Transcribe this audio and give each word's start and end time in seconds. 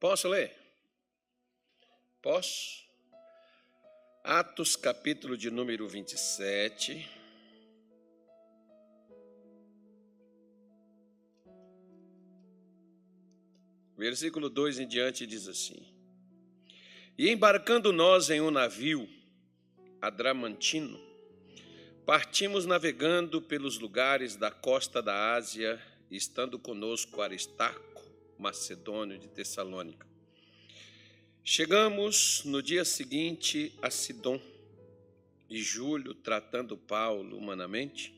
Posso 0.00 0.28
ler? 0.28 0.50
Posso? 2.22 2.88
Atos, 4.24 4.74
capítulo 4.74 5.36
de 5.36 5.50
número 5.50 5.86
27. 5.86 7.06
Versículo 13.94 14.48
2 14.48 14.78
em 14.78 14.88
diante 14.88 15.26
diz 15.26 15.46
assim: 15.46 15.86
E 17.18 17.28
embarcando 17.28 17.92
nós 17.92 18.30
em 18.30 18.40
um 18.40 18.50
navio, 18.50 19.06
Adramantino, 20.00 20.98
partimos 22.06 22.64
navegando 22.64 23.42
pelos 23.42 23.78
lugares 23.78 24.34
da 24.34 24.50
costa 24.50 25.02
da 25.02 25.34
Ásia, 25.34 25.78
estando 26.10 26.58
conosco 26.58 27.20
Aristarco, 27.20 27.89
macedônio 28.40 29.18
de 29.18 29.28
Tessalônica. 29.28 30.06
Chegamos 31.44 32.42
no 32.44 32.62
dia 32.62 32.84
seguinte 32.84 33.72
a 33.82 33.90
Sidom, 33.90 34.40
e 35.48 35.60
Júlio, 35.60 36.14
tratando 36.14 36.76
Paulo 36.76 37.36
humanamente, 37.36 38.14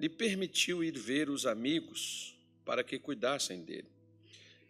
lhe 0.00 0.08
permitiu 0.08 0.82
ir 0.82 0.98
ver 0.98 1.30
os 1.30 1.46
amigos 1.46 2.34
para 2.64 2.82
que 2.82 2.98
cuidassem 2.98 3.62
dele. 3.62 3.88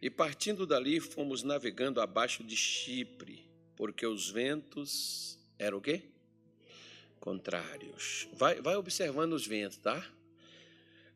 E 0.03 0.11
partindo 0.11 0.67
dali, 0.67 1.01
fomos 1.01 1.43
navegando 1.43 2.01
abaixo 2.01 2.45
de 2.45 2.57
Chipre, 2.57 3.49
porque 3.77 4.05
os 4.07 4.29
ventos 4.29 5.39
eram 5.59 5.79
o 5.79 5.81
quê? 5.81 6.03
Contrários. 7.21 8.29
Vai, 8.35 8.61
vai 8.61 8.77
observando 8.77 9.33
os 9.33 9.47
ventos, 9.47 9.79
tá? 9.79 10.05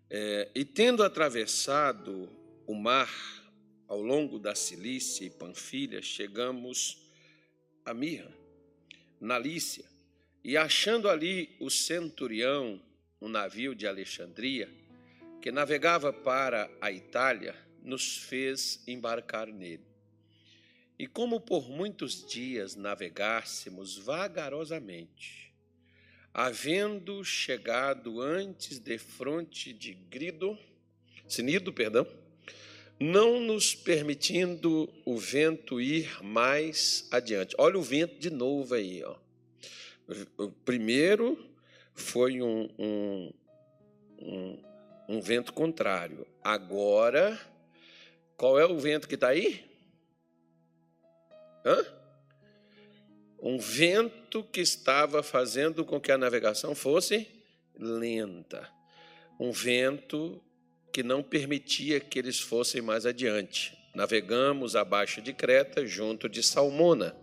É, 0.08 0.48
e 0.54 0.64
tendo 0.64 1.02
atravessado 1.02 2.30
o 2.66 2.74
mar 2.74 3.37
ao 3.88 4.02
longo 4.02 4.38
da 4.38 4.54
Cilícia 4.54 5.24
e 5.24 5.30
Panfilha, 5.30 6.02
chegamos 6.02 6.98
a 7.84 7.94
Mirra, 7.94 8.30
na 9.18 9.38
Lícia, 9.38 9.86
e 10.44 10.56
achando 10.56 11.08
ali 11.08 11.56
o 11.58 11.70
centurião, 11.70 12.80
um 13.20 13.28
navio 13.28 13.74
de 13.74 13.86
Alexandria, 13.86 14.70
que 15.40 15.50
navegava 15.50 16.12
para 16.12 16.70
a 16.80 16.92
Itália, 16.92 17.56
nos 17.82 18.18
fez 18.18 18.82
embarcar 18.86 19.46
nele. 19.48 19.86
E 20.98 21.06
como 21.06 21.40
por 21.40 21.68
muitos 21.68 22.26
dias 22.28 22.76
navegássemos 22.76 23.96
vagarosamente, 23.96 25.54
havendo 26.34 27.24
chegado 27.24 28.20
antes 28.20 28.78
de 28.78 28.98
fronte 28.98 29.72
de 29.72 29.94
Grido, 29.94 30.58
Sinido, 31.26 31.72
perdão, 31.72 32.06
não 33.00 33.40
nos 33.40 33.74
permitindo 33.74 34.88
o 35.04 35.16
vento 35.16 35.80
ir 35.80 36.22
mais 36.22 37.06
adiante. 37.10 37.54
Olha 37.58 37.78
o 37.78 37.82
vento 37.82 38.18
de 38.18 38.30
novo 38.30 38.74
aí, 38.74 39.02
ó. 39.04 39.16
O 40.36 40.50
primeiro 40.50 41.38
foi 41.94 42.40
um, 42.40 42.68
um, 42.78 43.32
um, 44.20 44.62
um 45.08 45.20
vento 45.20 45.52
contrário. 45.52 46.26
Agora 46.42 47.38
qual 48.38 48.56
é 48.56 48.64
o 48.64 48.78
vento 48.78 49.08
que 49.08 49.16
está 49.16 49.30
aí? 49.30 49.64
Hã? 51.66 51.84
Um 53.40 53.58
vento 53.58 54.44
que 54.44 54.60
estava 54.60 55.24
fazendo 55.24 55.84
com 55.84 56.00
que 56.00 56.12
a 56.12 56.16
navegação 56.16 56.72
fosse 56.72 57.26
lenta. 57.76 58.70
Um 59.40 59.50
vento 59.50 60.40
que 60.92 61.02
não 61.02 61.22
permitia 61.22 62.00
que 62.00 62.18
eles 62.18 62.40
fossem 62.40 62.80
mais 62.80 63.06
adiante. 63.06 63.76
Navegamos 63.94 64.76
abaixo 64.76 65.20
de 65.20 65.32
Creta, 65.32 65.86
junto 65.86 66.28
de 66.28 66.42
Salmona. 66.42 67.16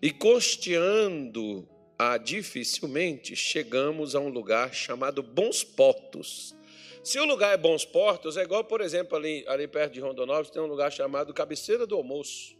E 0.00 0.10
costeando 0.10 1.68
a 1.98 2.16
dificilmente, 2.16 3.36
chegamos 3.36 4.14
a 4.14 4.20
um 4.20 4.28
lugar 4.28 4.74
chamado 4.74 5.22
Bons 5.22 5.62
Portos 5.62 6.54
se 7.02 7.18
o 7.18 7.24
lugar 7.24 7.52
é 7.52 7.56
Bons 7.56 7.84
Portos, 7.84 8.36
é 8.36 8.42
igual, 8.42 8.62
por 8.62 8.80
exemplo, 8.80 9.16
ali, 9.16 9.44
ali 9.48 9.66
perto 9.66 9.92
de 9.92 10.00
Rondonópolis, 10.00 10.50
tem 10.50 10.62
um 10.62 10.66
lugar 10.66 10.92
chamado 10.92 11.34
Cabeceira 11.34 11.84
do 11.84 11.96
Almoço. 11.96 12.56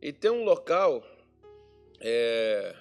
E 0.00 0.10
tem 0.10 0.30
um 0.30 0.42
local 0.42 1.04
é, 2.00 2.74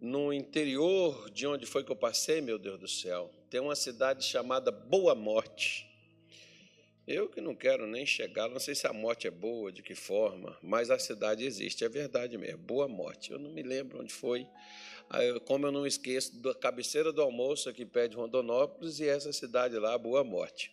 no 0.00 0.32
interior 0.32 1.30
de 1.30 1.46
onde 1.46 1.64
foi 1.64 1.84
que 1.84 1.92
eu 1.92 1.96
passei, 1.96 2.40
meu 2.40 2.58
Deus 2.58 2.80
do 2.80 2.88
céu, 2.88 3.30
tem 3.52 3.60
uma 3.60 3.76
cidade 3.76 4.24
chamada 4.24 4.70
Boa 4.70 5.14
Morte. 5.14 5.86
Eu 7.06 7.28
que 7.28 7.38
não 7.38 7.54
quero 7.54 7.86
nem 7.86 8.06
chegar, 8.06 8.48
não 8.48 8.58
sei 8.58 8.74
se 8.74 8.86
a 8.86 8.94
morte 8.94 9.26
é 9.26 9.30
boa, 9.30 9.70
de 9.70 9.82
que 9.82 9.94
forma, 9.94 10.56
mas 10.62 10.90
a 10.90 10.98
cidade 10.98 11.44
existe, 11.44 11.84
é 11.84 11.88
verdade 11.90 12.38
mesmo, 12.38 12.56
Boa 12.56 12.88
Morte. 12.88 13.30
Eu 13.30 13.38
não 13.38 13.50
me 13.50 13.62
lembro 13.62 14.00
onde 14.00 14.10
foi, 14.10 14.48
como 15.44 15.66
eu 15.66 15.70
não 15.70 15.86
esqueço 15.86 16.34
da 16.40 16.54
cabeceira 16.54 17.12
do 17.12 17.20
almoço 17.20 17.68
aqui 17.68 17.84
perto 17.84 18.12
de 18.12 18.16
Rondonópolis 18.16 19.00
e 19.00 19.06
essa 19.06 19.30
cidade 19.34 19.78
lá, 19.78 19.98
Boa 19.98 20.24
Morte. 20.24 20.72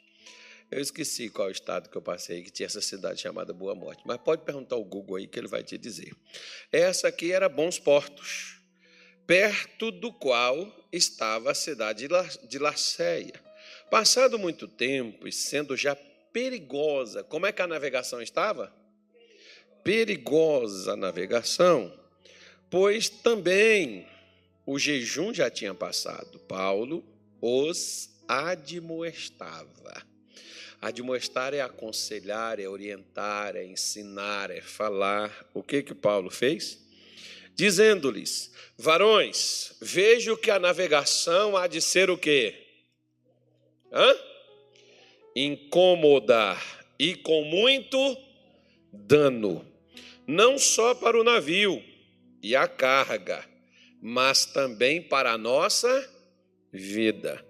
Eu 0.72 0.79
esqueci 0.79 1.29
qual 1.29 1.51
estado 1.51 1.89
que 1.89 1.97
eu 1.97 2.01
passei 2.01 2.41
que 2.44 2.50
tinha 2.50 2.68
essa 2.68 2.79
cidade 2.79 3.19
chamada 3.19 3.51
Boa 3.51 3.75
Morte, 3.75 4.03
mas 4.06 4.16
pode 4.19 4.44
perguntar 4.45 4.78
ao 4.78 4.85
Google 4.85 5.18
aí 5.18 5.28
que 5.28 5.38
ele 5.38 5.50
vai 5.50 5.66
te 5.66 5.78
dizer. 5.78 6.16
Essa 6.72 7.09
aqui 7.09 7.34
era 7.34 7.50
Bons 7.50 7.78
Portos, 7.78 8.59
perto 9.29 9.91
do 9.91 10.12
qual 10.12 10.75
estava 10.91 11.51
a 11.51 11.53
cidade 11.53 12.07
de 12.47 12.57
Laceia. 12.57 13.40
Passado 13.91 14.40
muito 14.40 14.67
tempo 14.67 15.28
e 15.28 15.31
sendo 15.31 15.78
já 15.78 15.95
perigosa, 16.34 17.23
como 17.23 17.45
é 17.45 17.51
que 17.51 17.62
a 17.62 17.68
navegação 17.68 18.23
estava? 18.23 18.73
Perigosa 19.84 20.94
a 20.94 20.95
navegação, 20.95 21.94
pois 22.72 23.07
também 23.07 24.07
o 24.66 24.79
jejum 24.79 25.31
já 25.31 25.47
tinha 25.47 25.75
passado. 25.75 26.39
Paulo 26.39 27.06
os 27.39 28.09
admoestava. 28.28 30.07
Admoestar 30.81 31.53
é 31.53 31.62
aconselhar, 31.62 32.59
é 32.59 32.68
orientar, 32.68 33.56
é 33.56 33.63
ensinar, 33.63 34.50
é 34.50 34.62
falar. 34.62 35.47
O 35.53 35.62
que 35.62 35.84
que 35.84 35.94
Paulo 35.94 36.31
fez? 36.31 36.88
Dizendo-lhes: 37.59 38.53
Varões, 38.78 39.75
vejo 39.81 40.38
que 40.38 40.50
a 40.50 40.58
navegação 40.58 41.58
há 41.58 41.68
de 41.68 41.81
ser 41.81 42.09
o 42.09 42.18
quê? 42.18 42.56
Hã? 43.92 44.16
Incomodar 45.36 46.86
e 46.98 47.16
com 47.16 47.44
muito 47.44 48.18
dano, 48.94 49.68
não 50.25 50.58
só 50.58 50.96
para 50.96 51.19
o 51.19 51.24
navio 51.25 51.84
e 52.42 52.56
a 52.56 52.66
carga, 52.66 53.46
mas 54.02 54.46
também 54.46 55.02
para 55.02 55.34
a 55.34 55.38
nossa 55.38 56.09
vida. 56.72 57.46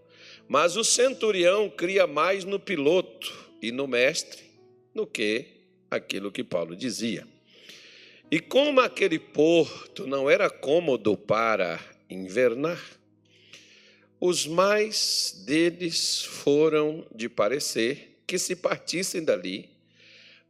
Mas 0.48 0.76
o 0.76 0.84
centurião 0.84 1.70
cria 1.70 2.08
mais 2.08 2.44
no 2.44 2.60
piloto 2.60 3.32
e 3.62 3.72
no 3.72 3.88
mestre 3.88 4.42
do 4.92 5.06
que 5.06 5.46
aquilo 5.92 6.32
que 6.32 6.44
Paulo 6.44 6.76
dizia. 6.76 7.28
E 8.32 8.40
como 8.40 8.80
aquele 8.80 9.18
porto 9.18 10.06
não 10.06 10.30
era 10.30 10.50
cômodo 10.50 11.18
para 11.18 11.80
invernar, 12.10 12.82
os 14.20 14.46
mais 14.46 15.44
deles 15.46 16.24
foram 16.24 17.06
de 17.14 17.28
parecer 17.28 18.22
que 18.28 18.38
se 18.38 18.56
partissem 18.56 19.24
dali 19.24 19.70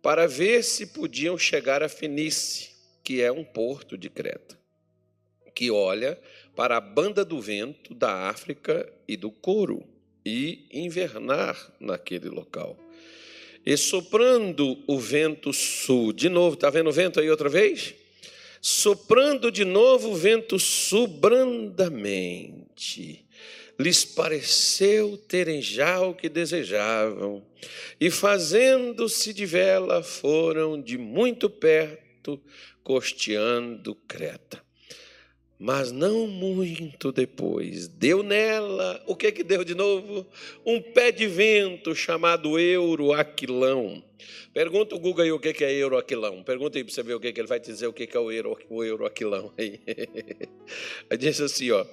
para 0.02 0.28
ver 0.28 0.64
se 0.64 0.88
podiam 0.88 1.38
chegar 1.38 1.84
a 1.84 1.90
Fenice, 1.90 2.72
que 3.04 3.22
é 3.22 3.32
um 3.32 3.44
porto 3.44 3.98
de 3.98 4.10
Creta 4.10 4.60
que 5.60 5.70
olha 5.70 6.18
para 6.56 6.78
a 6.78 6.80
banda 6.80 7.26
do 7.26 7.42
vento 7.42 7.94
da 7.94 8.30
África 8.30 8.90
e 9.06 9.18
do 9.18 9.30
couro 9.30 9.84
e 10.26 10.66
invernar 10.72 11.70
naquele 11.82 12.30
local. 12.30 12.80
E 13.66 13.76
soprando 13.78 14.78
o 14.88 14.98
vento 14.98 15.52
sul, 15.54 16.14
de 16.14 16.30
novo, 16.30 16.54
está 16.56 16.70
vendo 16.70 16.90
o 16.90 16.94
vento 16.94 17.20
aí 17.20 17.30
outra 17.30 17.50
vez? 17.50 17.94
Soprando 18.62 19.52
de 19.52 19.64
novo 19.64 20.10
o 20.10 20.16
vento 20.16 20.60
sul 20.60 21.08
brandamente, 21.08 21.66
lhes 23.80 24.04
pareceu 24.04 25.18
terem 25.18 25.62
já 25.62 26.02
o 26.02 26.14
que 26.14 26.28
desejavam, 26.28 27.46
e 28.00 28.10
fazendo-se 28.12 29.34
de 29.34 29.46
vela, 29.46 30.04
foram 30.04 30.82
de 30.82 30.98
muito 30.98 31.50
perto, 31.50 32.42
costeando 32.84 33.96
Creta. 34.08 34.69
Mas 35.62 35.92
não 35.92 36.26
muito 36.26 37.12
depois, 37.12 37.90
deu 37.90 38.24
nela, 38.24 39.04
o 39.06 39.14
que 39.14 39.30
que 39.30 39.44
deu 39.44 39.66
de 39.66 39.76
novo? 39.76 40.26
Um 40.66 40.82
pé 40.82 41.12
de 41.12 41.28
vento 41.28 41.94
chamado 41.94 42.58
Euroaquilão. 42.58 44.02
Pergunta 44.54 44.96
o 44.96 45.00
Google 45.00 45.26
aí 45.26 45.32
o 45.34 45.40
que 45.40 45.52
que 45.52 45.66
é 45.66 45.74
Euroaquilão. 45.74 46.42
Pergunta 46.44 46.78
aí 46.78 46.84
para 46.86 46.94
você 46.94 47.04
ver 47.04 47.16
o 47.16 47.20
que 47.20 47.34
que 47.34 47.42
ele 47.42 47.48
vai 47.50 47.60
dizer 47.60 47.88
o 47.88 47.94
que 47.94 48.08
que 48.08 48.16
é 48.16 48.20
o, 48.22 48.30
o 48.70 48.84
Euroaquilão 48.86 49.52
aí. 49.60 49.82
Diz 51.20 51.42
assim, 51.42 51.72
ó, 51.72 51.86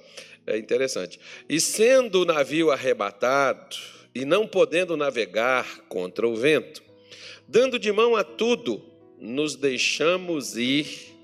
é 0.45 0.57
interessante. 0.57 1.19
E 1.49 1.59
sendo 1.59 2.21
o 2.21 2.25
navio 2.25 2.71
arrebatado 2.71 3.75
e 4.15 4.23
não 4.23 4.47
podendo 4.47 4.95
navegar 4.95 5.81
contra 5.89 6.25
o 6.25 6.37
vento, 6.37 6.81
dando 7.45 7.77
de 7.77 7.91
mão 7.91 8.15
a 8.15 8.23
tudo, 8.23 8.81
nos 9.19 9.57
deixamos 9.57 10.55
ir 10.55 11.16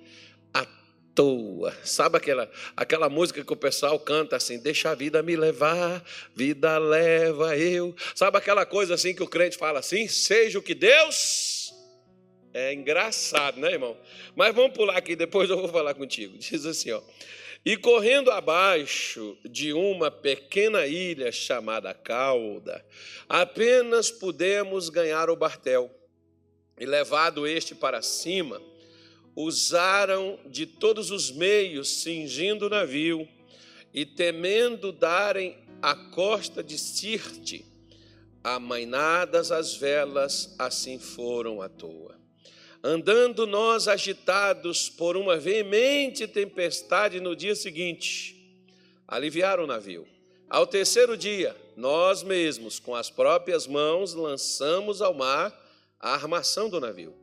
toa. 1.15 1.73
Sabe 1.83 2.17
aquela, 2.17 2.49
aquela 2.75 3.09
música 3.09 3.43
que 3.43 3.53
o 3.53 3.57
pessoal 3.57 3.99
canta 3.99 4.35
assim: 4.35 4.59
Deixa 4.59 4.91
a 4.91 4.95
vida 4.95 5.21
me 5.23 5.35
levar, 5.35 6.03
vida 6.35 6.77
leva 6.77 7.57
eu. 7.57 7.95
Sabe 8.15 8.37
aquela 8.37 8.65
coisa 8.65 8.93
assim 8.95 9.13
que 9.13 9.23
o 9.23 9.27
crente 9.27 9.57
fala 9.57 9.79
assim: 9.79 10.07
Seja 10.07 10.59
o 10.59 10.63
que 10.63 10.73
Deus. 10.73 11.73
É 12.53 12.71
engraçado, 12.71 13.59
né, 13.59 13.71
irmão? 13.71 13.97
Mas 14.35 14.53
vamos 14.53 14.73
pular 14.73 14.95
aqui, 14.95 15.15
depois 15.15 15.49
eu 15.49 15.57
vou 15.57 15.67
falar 15.69 15.95
contigo. 15.95 16.37
Diz 16.37 16.65
assim, 16.65 16.91
ó. 16.91 17.01
E 17.65 17.77
correndo 17.77 18.29
abaixo 18.29 19.37
de 19.43 19.73
uma 19.73 20.11
pequena 20.11 20.85
ilha 20.85 21.31
chamada 21.31 21.93
Cauda, 21.93 22.85
apenas 23.27 24.11
pudemos 24.11 24.89
ganhar 24.89 25.29
o 25.29 25.35
bartel. 25.35 25.89
E 26.77 26.85
levado 26.85 27.47
este 27.47 27.73
para 27.73 28.01
cima, 28.01 28.61
usaram 29.35 30.39
de 30.45 30.65
todos 30.65 31.11
os 31.11 31.31
meios, 31.31 32.01
cingindo 32.01 32.67
o 32.67 32.69
navio, 32.69 33.27
e 33.93 34.05
temendo 34.05 34.91
darem 34.91 35.57
a 35.81 35.95
costa 35.95 36.63
de 36.63 36.77
Sirte, 36.77 37.65
amainadas 38.43 39.51
as 39.51 39.75
velas, 39.75 40.55
assim 40.57 40.99
foram 40.99 41.61
à 41.61 41.69
toa 41.69 42.23
andando 42.83 43.47
nós 43.47 43.87
agitados 43.87 44.89
por 44.89 45.15
uma 45.15 45.37
veemente 45.37 46.27
tempestade 46.27 47.21
no 47.21 47.33
dia 47.33 47.55
seguinte, 47.55 48.61
aliviaram 49.07 49.63
o 49.63 49.67
navio. 49.67 50.05
Ao 50.49 50.67
terceiro 50.67 51.15
dia, 51.15 51.55
nós 51.77 52.21
mesmos, 52.21 52.79
com 52.79 52.93
as 52.93 53.09
próprias 53.09 53.65
mãos, 53.65 54.13
lançamos 54.13 55.01
ao 55.01 55.13
mar 55.13 55.57
a 55.97 56.13
armação 56.13 56.69
do 56.69 56.81
navio. 56.81 57.15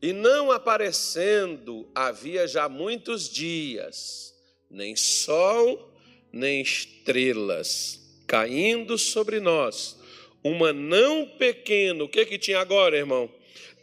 E 0.00 0.12
não 0.12 0.50
aparecendo 0.50 1.88
havia 1.94 2.46
já 2.46 2.68
muitos 2.68 3.28
dias, 3.28 4.34
nem 4.70 4.94
sol, 4.94 5.92
nem 6.32 6.60
estrelas 6.60 8.00
caindo 8.26 8.98
sobre 8.98 9.40
nós, 9.40 9.98
uma 10.44 10.72
não 10.72 11.26
pequeno, 11.26 12.04
o 12.04 12.08
que 12.08 12.26
que 12.26 12.38
tinha 12.38 12.60
agora, 12.60 12.96
irmão? 12.96 13.30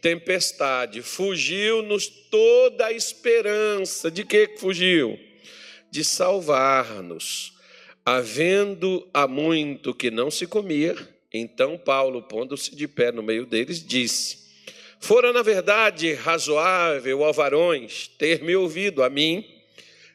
tempestade. 0.06 1.02
Fugiu-nos 1.02 2.08
toda 2.08 2.86
a 2.86 2.92
esperança. 2.92 4.12
De 4.12 4.24
que 4.24 4.56
fugiu? 4.60 5.20
De 5.90 6.04
salvar-nos. 6.04 7.54
Havendo 8.06 9.10
há 9.12 9.28
muito 9.28 9.96
que 9.96 10.12
não 10.12 10.30
se 10.30 10.46
comia, 10.46 10.96
então 11.34 11.76
Paulo, 11.76 12.22
pondo-se 12.22 12.76
de 12.76 12.88
pé 12.88 13.12
no 13.12 13.24
meio 13.24 13.48
deles, 13.48 13.84
disse: 13.84 14.45
Fora, 15.00 15.32
na 15.32 15.42
verdade, 15.42 16.14
razoável, 16.14 17.22
ó 17.22 17.32
varões, 17.32 18.08
ter 18.18 18.42
me 18.42 18.56
ouvido 18.56 19.04
a 19.04 19.10
mim 19.10 19.46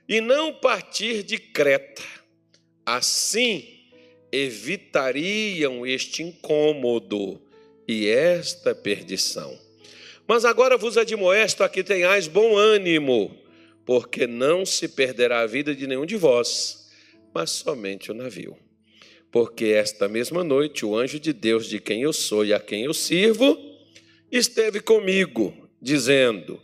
e 0.09 0.21
não 0.21 0.53
partir 0.53 1.23
de 1.23 1.39
Creta. 1.39 2.03
Assim 2.85 3.81
evitariam 4.33 5.87
este 5.87 6.23
incômodo 6.23 7.41
e 7.87 8.09
esta 8.09 8.75
perdição. 8.75 9.57
Mas 10.27 10.45
agora 10.45 10.77
vos 10.77 10.97
admoesto 10.97 11.65
a 11.65 11.69
que 11.69 11.83
tenhais 11.83 12.29
bom 12.29 12.57
ânimo, 12.57 13.37
porque 13.85 14.27
não 14.27 14.65
se 14.65 14.89
perderá 14.89 15.41
a 15.41 15.47
vida 15.47 15.75
de 15.75 15.87
nenhum 15.87 16.07
de 16.07 16.17
vós, 16.17 16.89
mas 17.35 17.51
somente 17.51 18.11
o 18.11 18.15
navio. 18.15 18.57
Porque 19.31 19.67
esta 19.67 20.09
mesma 20.09 20.43
noite 20.43 20.85
o 20.85 20.97
anjo 20.97 21.19
de 21.19 21.33
Deus, 21.33 21.69
de 21.69 21.79
quem 21.79 22.03
eu 22.03 22.13
sou 22.13 22.45
e 22.45 22.53
a 22.53 22.59
quem 22.61 22.85
eu 22.85 22.95
sirvo, 22.95 23.70
esteve 24.31 24.81
comigo, 24.81 25.55
dizendo: 25.81 26.61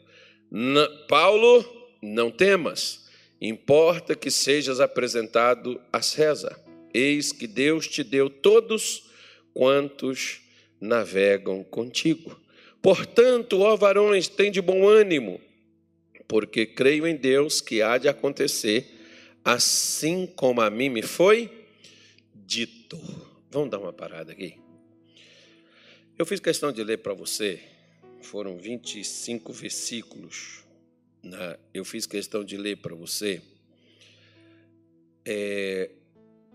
Paulo, 1.08 1.64
não 2.02 2.30
temas, 2.30 3.08
importa 3.40 4.14
que 4.14 4.30
sejas 4.30 4.80
apresentado 4.80 5.80
a 5.92 6.00
César. 6.02 6.58
Eis 6.92 7.32
que 7.32 7.46
Deus 7.46 7.86
te 7.88 8.02
deu 8.02 8.30
todos 8.30 9.10
quantos 9.52 10.40
navegam 10.80 11.64
contigo. 11.64 12.38
Portanto, 12.80 13.60
ó 13.60 13.76
varões, 13.76 14.28
tem 14.28 14.50
de 14.50 14.62
bom 14.62 14.86
ânimo, 14.86 15.40
porque 16.28 16.64
creio 16.64 17.06
em 17.06 17.16
Deus 17.16 17.60
que 17.60 17.82
há 17.82 17.98
de 17.98 18.08
acontecer, 18.08 18.86
assim 19.44 20.26
como 20.26 20.60
a 20.60 20.70
mim 20.70 20.88
me 20.88 21.02
foi 21.02 21.50
dito. 22.34 22.98
Vamos 23.50 23.70
dar 23.70 23.78
uma 23.78 23.92
parada 23.92 24.32
aqui. 24.32 24.65
Eu 26.18 26.24
fiz 26.24 26.40
questão 26.40 26.72
de 26.72 26.82
ler 26.82 26.98
para 26.98 27.12
você, 27.12 27.60
foram 28.22 28.56
25 28.56 29.52
versículos. 29.52 30.64
Né? 31.22 31.58
Eu 31.74 31.84
fiz 31.84 32.06
questão 32.06 32.42
de 32.42 32.56
ler 32.56 32.78
para 32.78 32.94
você 32.94 33.42
é, 35.28 35.90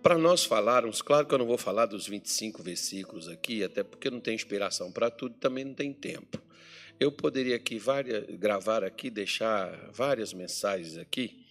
para 0.01 0.17
nós 0.17 0.45
falarmos, 0.45 1.01
claro 1.01 1.27
que 1.27 1.33
eu 1.33 1.37
não 1.37 1.45
vou 1.45 1.57
falar 1.57 1.85
dos 1.85 2.07
25 2.07 2.63
versículos 2.63 3.27
aqui, 3.27 3.63
até 3.63 3.83
porque 3.83 4.09
não 4.09 4.21
tem 4.21 4.33
inspiração 4.33 4.91
para 4.91 5.11
tudo, 5.11 5.35
também 5.35 5.65
não 5.65 5.73
tem 5.73 5.91
tempo. 5.93 6.41
Eu 6.97 7.11
poderia 7.11 7.57
aqui 7.57 7.77
várias, 7.77 8.23
gravar 8.37 8.83
aqui, 8.83 9.09
deixar 9.09 9.91
várias 9.91 10.33
mensagens 10.33 10.97
aqui, 10.97 11.45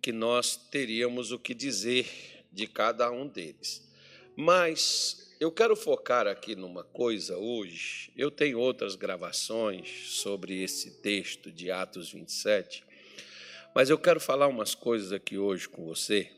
que 0.00 0.12
nós 0.12 0.56
teríamos 0.56 1.30
o 1.30 1.38
que 1.38 1.52
dizer 1.52 2.08
de 2.50 2.66
cada 2.66 3.10
um 3.10 3.28
deles. 3.28 3.86
Mas 4.34 5.31
eu 5.42 5.50
quero 5.50 5.74
focar 5.74 6.28
aqui 6.28 6.54
numa 6.54 6.84
coisa 6.84 7.36
hoje. 7.36 8.12
Eu 8.16 8.30
tenho 8.30 8.60
outras 8.60 8.94
gravações 8.94 10.08
sobre 10.10 10.62
esse 10.62 11.02
texto 11.02 11.50
de 11.50 11.68
Atos 11.68 12.12
27, 12.12 12.84
mas 13.74 13.90
eu 13.90 13.98
quero 13.98 14.20
falar 14.20 14.46
umas 14.46 14.72
coisas 14.72 15.12
aqui 15.12 15.36
hoje 15.36 15.68
com 15.68 15.84
você 15.84 16.30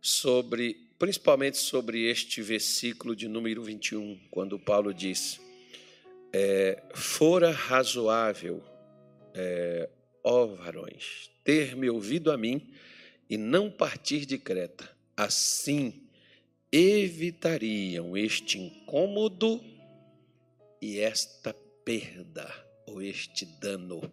sobre, 0.00 0.74
principalmente 0.96 1.56
sobre 1.56 2.08
este 2.08 2.40
versículo 2.40 3.16
de 3.16 3.26
número 3.26 3.64
21, 3.64 4.20
quando 4.30 4.60
Paulo 4.60 4.94
diz: 4.94 5.40
é, 6.32 6.84
Fora 6.94 7.50
razoável, 7.50 8.62
é, 9.34 9.90
ó 10.22 10.46
varões, 10.46 11.32
ter 11.42 11.74
me 11.74 11.90
ouvido 11.90 12.30
a 12.30 12.36
mim 12.36 12.72
e 13.28 13.36
não 13.36 13.68
partir 13.68 14.24
de 14.24 14.38
Creta, 14.38 14.88
assim 15.16 16.03
evitariam 16.76 18.16
este 18.16 18.58
incômodo 18.58 19.62
e 20.82 20.98
esta 20.98 21.54
perda 21.84 22.52
ou 22.84 23.00
este 23.00 23.46
dano. 23.46 24.12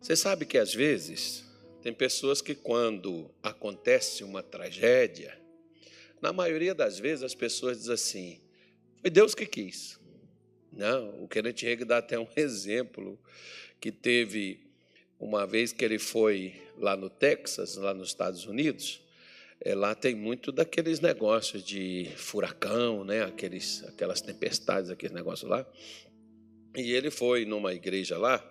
Você 0.00 0.14
sabe 0.14 0.46
que 0.46 0.56
às 0.56 0.72
vezes 0.72 1.44
tem 1.82 1.92
pessoas 1.92 2.40
que, 2.40 2.54
quando 2.54 3.28
acontece 3.42 4.22
uma 4.22 4.40
tragédia, 4.40 5.36
na 6.22 6.32
maioria 6.32 6.76
das 6.76 7.00
vezes 7.00 7.24
as 7.24 7.34
pessoas 7.34 7.78
dizem 7.78 7.94
assim: 7.94 8.40
foi 9.00 9.10
Deus 9.10 9.34
que 9.34 9.46
quis. 9.46 9.98
Não, 10.72 11.24
o 11.24 11.26
Kenneth 11.26 11.66
Hagin 11.66 11.86
dá 11.86 11.98
até 11.98 12.20
um 12.20 12.28
exemplo 12.36 13.18
que 13.80 13.90
teve 13.90 14.60
uma 15.18 15.44
vez 15.44 15.72
que 15.72 15.84
ele 15.84 15.98
foi 15.98 16.62
lá 16.78 16.96
no 16.96 17.10
Texas, 17.10 17.74
lá 17.74 17.92
nos 17.92 18.10
Estados 18.10 18.46
Unidos, 18.46 19.02
é, 19.62 19.74
lá 19.74 19.94
tem 19.94 20.14
muito 20.14 20.50
daqueles 20.50 21.00
negócios 21.00 21.62
de 21.62 22.10
furacão, 22.16 23.04
né? 23.04 23.22
Aqueles, 23.22 23.84
aquelas 23.84 24.20
tempestades, 24.20 24.90
aqueles 24.90 25.14
negócios 25.14 25.48
lá. 25.48 25.66
E 26.74 26.92
ele 26.92 27.10
foi 27.10 27.44
numa 27.44 27.74
igreja 27.74 28.16
lá, 28.16 28.42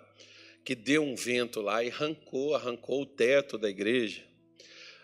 que 0.64 0.74
deu 0.74 1.02
um 1.02 1.16
vento 1.16 1.60
lá 1.60 1.82
e 1.82 1.88
arrancou, 1.88 2.54
arrancou 2.54 3.02
o 3.02 3.06
teto 3.06 3.58
da 3.58 3.68
igreja. 3.68 4.22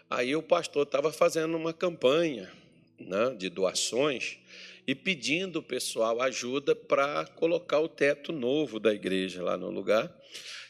Aí 0.09 0.37
o 0.37 0.43
pastor 0.43 0.85
estava 0.85 1.13
fazendo 1.13 1.57
uma 1.57 1.73
campanha 1.73 2.53
né, 3.01 3.35
de 3.37 3.49
doações 3.49 4.39
e 4.87 4.95
pedindo 4.95 5.59
o 5.59 5.63
pessoal 5.63 6.21
ajuda 6.23 6.77
para 6.77 7.27
colocar 7.35 7.81
o 7.81 7.89
teto 7.89 8.33
novo 8.33 8.79
da 8.79 8.95
igreja 8.95 9.43
lá 9.43 9.57
no 9.57 9.71
lugar. 9.71 10.15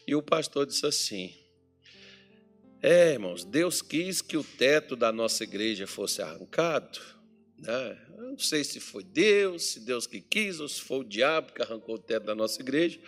E 0.07 0.15
o 0.15 0.23
pastor 0.23 0.65
disse 0.65 0.87
assim: 0.87 1.35
É, 2.89 3.15
irmãos, 3.15 3.45
Deus 3.45 3.83
quis 3.83 4.23
que 4.23 4.37
o 4.37 4.45
teto 4.45 4.95
da 4.95 5.11
nossa 5.11 5.43
igreja 5.43 5.89
fosse 5.89 6.23
arrancado. 6.23 7.01
Né? 7.59 7.99
Não 8.17 8.39
sei 8.39 8.63
se 8.63 8.79
foi 8.79 9.03
Deus, 9.03 9.65
se 9.71 9.81
Deus 9.81 10.07
que 10.07 10.21
quis, 10.21 10.61
ou 10.61 10.69
se 10.69 10.81
foi 10.81 10.99
o 10.99 11.05
diabo 11.05 11.53
que 11.53 11.61
arrancou 11.61 11.97
o 11.97 11.99
teto 11.99 12.27
da 12.27 12.35
nossa 12.37 12.63
igreja, 12.63 13.01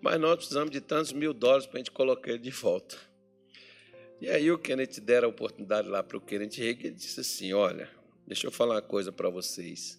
mas 0.00 0.18
nós 0.18 0.34
precisamos 0.34 0.72
de 0.72 0.80
tantos 0.80 1.12
mil 1.12 1.32
dólares 1.32 1.64
para 1.64 1.76
a 1.76 1.78
gente 1.78 1.92
colocar 1.92 2.30
ele 2.30 2.40
de 2.40 2.50
volta. 2.50 2.96
E 4.20 4.28
aí 4.28 4.50
o 4.50 4.58
Kenneth 4.58 5.00
deram 5.00 5.28
a 5.28 5.30
oportunidade 5.30 5.86
lá 5.86 6.02
para 6.02 6.16
o 6.16 6.20
Kenneth 6.20 6.56
Reagan 6.56 6.88
e 6.88 6.90
disse 6.90 7.20
assim, 7.20 7.52
olha, 7.52 7.88
deixa 8.26 8.48
eu 8.48 8.50
falar 8.50 8.74
uma 8.74 8.82
coisa 8.82 9.12
para 9.12 9.30
vocês. 9.30 9.96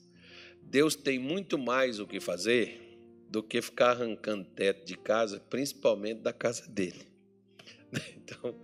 Deus 0.61 0.93
tem 0.93 1.17
muito 1.17 1.57
mais 1.57 2.01
o 2.01 2.05
que 2.05 2.19
fazer 2.19 2.81
do 3.29 3.41
que 3.41 3.61
ficar 3.61 3.91
arrancando 3.91 4.43
teto 4.43 4.85
de 4.85 4.97
casa, 4.97 5.39
principalmente 5.39 6.19
da 6.19 6.33
casa 6.33 6.67
dele. 6.67 7.11
Então, 8.31 8.55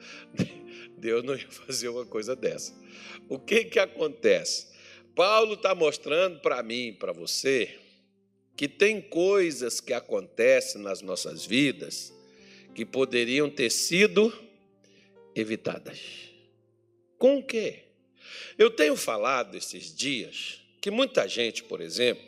Deus 0.97 1.23
não 1.23 1.35
ia 1.35 1.49
fazer 1.49 1.89
uma 1.89 2.05
coisa 2.05 2.35
dessa. 2.35 2.73
O 3.27 3.37
que, 3.37 3.65
que 3.65 3.79
acontece? 3.79 4.67
Paulo 5.13 5.55
está 5.55 5.75
mostrando 5.75 6.39
para 6.39 6.63
mim, 6.63 6.95
para 6.97 7.11
você, 7.11 7.77
que 8.55 8.67
tem 8.67 9.01
coisas 9.01 9.81
que 9.81 9.93
acontecem 9.93 10.81
nas 10.81 11.01
nossas 11.01 11.45
vidas 11.45 12.13
que 12.73 12.85
poderiam 12.85 13.49
ter 13.49 13.69
sido 13.69 14.33
evitadas. 15.35 15.99
Com 17.17 17.39
o 17.39 17.43
quê? 17.43 17.83
Eu 18.57 18.71
tenho 18.71 18.95
falado 18.95 19.55
esses 19.55 19.95
dias 19.95 20.61
que 20.79 20.89
muita 20.89 21.27
gente, 21.27 21.63
por 21.63 21.81
exemplo, 21.81 22.23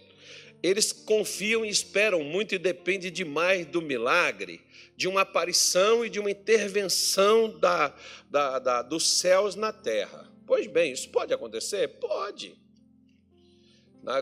eles 0.62 0.92
confiam 0.92 1.66
e 1.66 1.70
esperam 1.70 2.24
muito 2.24 2.54
e 2.54 2.60
depende 2.60 3.10
demais 3.10 3.66
do 3.66 3.82
milagre, 3.82 4.62
de 4.96 5.08
uma 5.08 5.22
aparição 5.22 6.06
e 6.06 6.10
de 6.10 6.20
uma 6.20 6.30
intervenção 6.30 7.58
da, 7.58 7.96
da, 8.30 8.60
da, 8.60 8.82
dos 8.82 9.08
céus 9.08 9.56
na 9.56 9.72
terra. 9.72 10.30
Pois 10.46 10.68
bem, 10.68 10.92
isso 10.92 11.10
pode 11.10 11.34
acontecer? 11.34 11.88
Pode. 12.00 12.58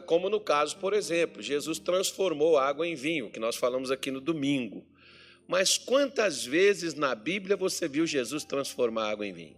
Como 0.05 0.29
no 0.29 0.39
caso, 0.39 0.77
por 0.77 0.93
exemplo, 0.93 1.41
Jesus 1.41 1.79
transformou 1.79 2.57
água 2.57 2.85
em 2.85 2.95
vinho, 2.95 3.29
que 3.29 3.39
nós 3.39 3.55
falamos 3.55 3.91
aqui 3.91 4.11
no 4.11 4.19
domingo. 4.19 4.85
Mas 5.47 5.77
quantas 5.77 6.45
vezes 6.45 6.93
na 6.93 7.15
Bíblia 7.15 7.55
você 7.55 7.87
viu 7.87 8.05
Jesus 8.05 8.43
transformar 8.43 9.11
água 9.11 9.25
em 9.25 9.31
vinho? 9.31 9.57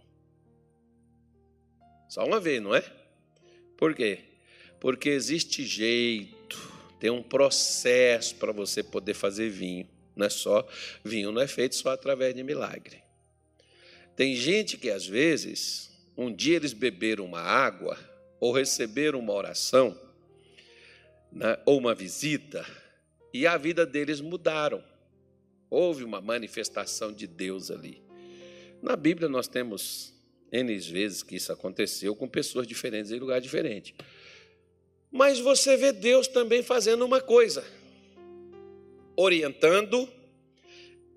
Só 2.08 2.24
uma 2.24 2.38
vez, 2.38 2.62
não 2.62 2.74
é? 2.74 2.84
Por 3.76 3.94
quê? 3.94 4.20
Porque 4.78 5.08
existe 5.08 5.64
jeito, 5.64 6.69
tem 7.00 7.08
um 7.10 7.22
processo 7.22 8.36
para 8.36 8.52
você 8.52 8.82
poder 8.82 9.14
fazer 9.14 9.48
vinho. 9.48 9.88
Não 10.14 10.26
é 10.26 10.28
só 10.28 10.68
vinho, 11.02 11.32
não 11.32 11.40
é 11.40 11.48
feito 11.48 11.74
só 11.74 11.88
através 11.90 12.34
de 12.34 12.42
milagre. 12.42 13.02
Tem 14.14 14.36
gente 14.36 14.76
que 14.76 14.90
às 14.90 15.06
vezes, 15.06 15.90
um 16.14 16.30
dia 16.30 16.56
eles 16.56 16.74
beberam 16.74 17.24
uma 17.24 17.40
água 17.40 17.98
ou 18.38 18.52
receberam 18.52 19.18
uma 19.18 19.32
oração 19.32 19.98
né, 21.32 21.58
ou 21.64 21.78
uma 21.78 21.94
visita 21.94 22.66
e 23.32 23.46
a 23.46 23.56
vida 23.56 23.86
deles 23.86 24.20
mudaram. 24.20 24.84
Houve 25.70 26.04
uma 26.04 26.20
manifestação 26.20 27.12
de 27.12 27.26
Deus 27.26 27.70
ali. 27.70 28.02
Na 28.82 28.94
Bíblia 28.94 29.28
nós 29.28 29.48
temos 29.48 30.12
N 30.52 30.78
vezes 30.78 31.22
que 31.22 31.36
isso 31.36 31.50
aconteceu 31.50 32.14
com 32.14 32.28
pessoas 32.28 32.66
diferentes 32.66 33.10
em 33.10 33.18
lugar 33.18 33.40
diferente. 33.40 33.94
Mas 35.10 35.38
você 35.38 35.76
vê 35.76 35.92
Deus 35.92 36.28
também 36.28 36.62
fazendo 36.62 37.04
uma 37.04 37.20
coisa: 37.20 37.64
orientando, 39.16 40.08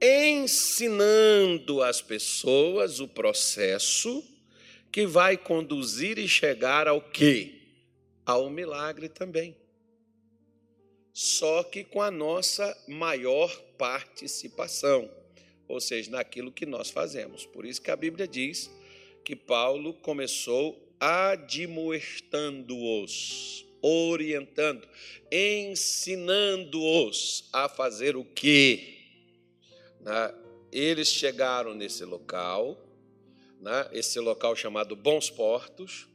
ensinando 0.02 1.82
as 1.82 2.02
pessoas 2.02 3.00
o 3.00 3.08
processo 3.08 4.24
que 4.92 5.06
vai 5.06 5.38
conduzir 5.38 6.18
e 6.18 6.28
chegar 6.28 6.88
ao 6.88 7.02
quê? 7.02 7.62
Ao 8.26 8.50
milagre 8.50 9.10
também 9.10 9.56
só 11.14 11.64
que 11.64 11.84
com 11.84 12.02
a 12.02 12.10
nossa 12.10 12.76
maior 12.88 13.56
participação, 13.78 15.08
ou 15.68 15.80
seja, 15.80 16.10
naquilo 16.10 16.52
que 16.52 16.66
nós 16.66 16.90
fazemos. 16.90 17.46
Por 17.46 17.68
isso 17.68 17.80
que 17.82 17.92
a 17.92 17.96
Bíblia 17.96 18.28
diz 18.28 18.72
que 19.24 19.36
Paulo 19.36 19.94
começou 19.94 20.92
admoestando-os, 21.00 23.64
orientando, 23.84 24.88
ensinando-os 25.30 26.70
a 27.52 27.68
fazer 27.68 28.16
o 28.16 28.24
quê? 28.24 28.98
Né? 30.00 30.34
Eles 30.72 31.10
chegaram 31.10 31.76
nesse 31.76 32.06
local, 32.06 32.82
né? 33.60 33.90
esse 33.92 34.18
local 34.20 34.56
chamado 34.56 34.96
Bons 34.96 35.30
Portos, 35.30 36.08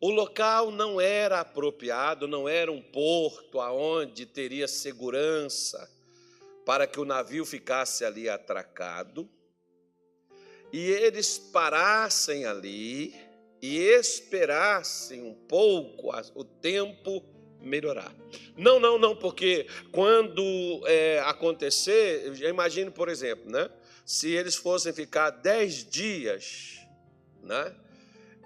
o 0.00 0.10
local 0.10 0.70
não 0.72 1.00
era 1.00 1.40
apropriado, 1.40 2.26
não 2.26 2.48
era 2.48 2.70
um 2.70 2.82
porto 2.82 3.60
aonde 3.60 4.26
teria 4.26 4.66
segurança 4.68 5.90
para 6.66 6.86
que 6.86 6.98
o 6.98 7.04
navio 7.04 7.44
ficasse 7.44 8.04
ali 8.04 8.28
atracado. 8.28 9.30
E 10.72 10.90
eles 10.90 11.38
parassem 11.38 12.44
ali 12.44 13.14
e 13.66 13.78
esperassem 13.78 15.22
um 15.22 15.32
pouco 15.32 16.10
o 16.34 16.44
tempo 16.44 17.24
melhorar. 17.62 18.14
Não, 18.58 18.78
não, 18.78 18.98
não, 18.98 19.16
porque 19.16 19.66
quando 19.90 20.86
é, 20.86 21.20
acontecer, 21.20 22.30
eu 22.42 22.50
imagino, 22.50 22.92
por 22.92 23.08
exemplo, 23.08 23.50
né? 23.50 23.70
Se 24.04 24.30
eles 24.30 24.54
fossem 24.54 24.92
ficar 24.92 25.30
dez 25.30 25.82
dias, 25.82 26.78
né? 27.42 27.74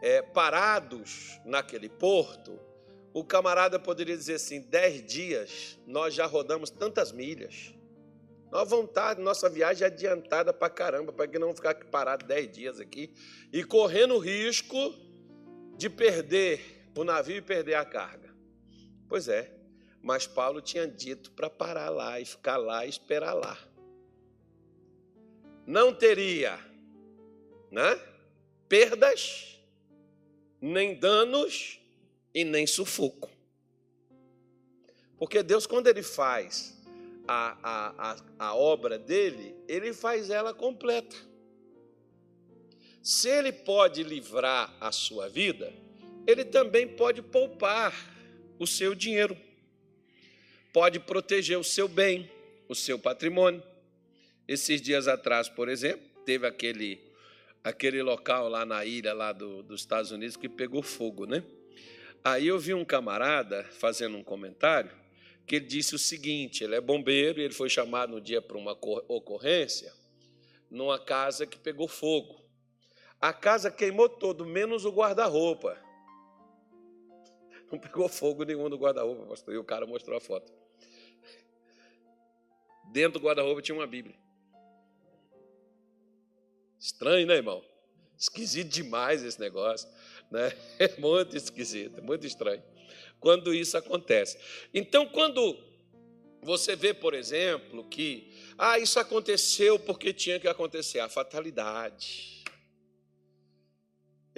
é, 0.00 0.22
parados 0.22 1.40
naquele 1.44 1.88
porto, 1.88 2.56
o 3.12 3.24
camarada 3.24 3.76
poderia 3.76 4.16
dizer 4.16 4.34
assim: 4.34 4.60
dez 4.60 5.04
dias 5.04 5.76
nós 5.84 6.14
já 6.14 6.26
rodamos 6.26 6.70
tantas 6.70 7.10
milhas. 7.10 7.74
Nós 8.52 8.70
estar, 8.70 9.18
nossa 9.18 9.50
viagem 9.50 9.82
é 9.82 9.88
adiantada 9.88 10.52
para 10.52 10.70
caramba, 10.70 11.12
para 11.12 11.26
que 11.26 11.40
não 11.40 11.52
ficar 11.56 11.74
parado 11.86 12.24
dez 12.24 12.48
dias 12.52 12.78
aqui 12.78 13.12
e 13.52 13.64
correndo 13.64 14.16
risco 14.16 15.07
de 15.78 15.88
perder 15.88 16.90
o 16.96 17.04
navio 17.04 17.36
e 17.36 17.40
perder 17.40 17.74
a 17.74 17.84
carga. 17.84 18.34
Pois 19.08 19.28
é, 19.28 19.54
mas 20.02 20.26
Paulo 20.26 20.60
tinha 20.60 20.88
dito 20.88 21.30
para 21.30 21.48
parar 21.48 21.88
lá 21.88 22.18
e 22.18 22.24
ficar 22.24 22.56
lá 22.56 22.84
e 22.84 22.88
esperar 22.88 23.32
lá. 23.32 23.56
Não 25.64 25.94
teria, 25.94 26.58
né? 27.70 28.00
Perdas 28.68 29.60
nem 30.60 30.98
danos 30.98 31.80
e 32.34 32.42
nem 32.42 32.66
sufoco. 32.66 33.30
Porque 35.16 35.44
Deus, 35.44 35.64
quando 35.64 35.86
Ele 35.86 36.02
faz 36.02 36.76
a, 37.26 37.56
a, 37.62 38.12
a, 38.12 38.16
a 38.50 38.54
obra 38.56 38.98
dele, 38.98 39.54
Ele 39.68 39.92
faz 39.92 40.28
ela 40.28 40.52
completa. 40.52 41.16
Se 43.02 43.28
Ele 43.28 43.52
pode 43.52 44.02
livrar 44.02 44.74
a 44.80 44.92
sua 44.92 45.28
vida, 45.28 45.72
Ele 46.26 46.44
também 46.44 46.86
pode 46.86 47.22
poupar 47.22 47.94
o 48.58 48.66
seu 48.66 48.94
dinheiro, 48.94 49.36
pode 50.72 50.98
proteger 51.00 51.58
o 51.58 51.64
seu 51.64 51.88
bem, 51.88 52.30
o 52.68 52.74
seu 52.74 52.98
patrimônio. 52.98 53.62
Esses 54.46 54.80
dias 54.80 55.06
atrás, 55.06 55.48
por 55.48 55.68
exemplo, 55.68 56.06
teve 56.24 56.46
aquele 56.46 57.06
aquele 57.62 58.02
local 58.02 58.48
lá 58.48 58.64
na 58.64 58.84
ilha 58.84 59.12
lá 59.12 59.32
do, 59.32 59.62
dos 59.62 59.80
Estados 59.80 60.10
Unidos 60.10 60.36
que 60.36 60.48
pegou 60.48 60.82
fogo, 60.82 61.26
né? 61.26 61.42
Aí 62.24 62.46
eu 62.46 62.58
vi 62.58 62.72
um 62.74 62.84
camarada 62.84 63.64
fazendo 63.64 64.16
um 64.16 64.24
comentário 64.24 64.90
que 65.46 65.56
ele 65.56 65.66
disse 65.66 65.94
o 65.94 65.98
seguinte: 65.98 66.62
ele 66.62 66.74
é 66.74 66.80
bombeiro 66.80 67.40
e 67.40 67.44
ele 67.44 67.54
foi 67.54 67.68
chamado 67.68 68.16
um 68.16 68.20
dia 68.20 68.42
para 68.42 68.56
uma 68.56 68.72
ocorrência 68.72 69.92
numa 70.70 70.98
casa 70.98 71.46
que 71.46 71.58
pegou 71.58 71.88
fogo. 71.88 72.47
A 73.20 73.32
casa 73.32 73.70
queimou 73.70 74.08
todo, 74.08 74.46
menos 74.46 74.84
o 74.84 74.90
guarda-roupa. 74.90 75.76
Não 77.70 77.78
pegou 77.78 78.08
fogo 78.08 78.44
nenhum 78.44 78.68
no 78.68 78.76
guarda-roupa, 78.76 79.26
pastor. 79.26 79.54
E 79.54 79.58
o 79.58 79.64
cara 79.64 79.86
mostrou 79.86 80.16
a 80.16 80.20
foto. 80.20 80.52
Dentro 82.92 83.18
do 83.18 83.24
guarda-roupa 83.24 83.60
tinha 83.60 83.76
uma 83.76 83.86
Bíblia. 83.86 84.16
Estranho, 86.78 87.26
né, 87.26 87.34
irmão? 87.34 87.62
Esquisito 88.16 88.68
demais 88.68 89.22
esse 89.22 89.38
negócio, 89.38 89.88
né? 90.30 90.52
É 90.78 90.96
muito 90.98 91.36
esquisito, 91.36 92.02
muito 92.02 92.26
estranho. 92.26 92.62
Quando 93.20 93.52
isso 93.52 93.76
acontece. 93.76 94.38
Então, 94.72 95.06
quando 95.06 95.58
você 96.40 96.76
vê, 96.76 96.94
por 96.94 97.14
exemplo, 97.14 97.84
que 97.84 98.32
ah, 98.56 98.78
isso 98.78 98.98
aconteceu 98.98 99.78
porque 99.78 100.12
tinha 100.12 100.38
que 100.38 100.48
acontecer, 100.48 101.00
a 101.00 101.08
fatalidade. 101.08 102.37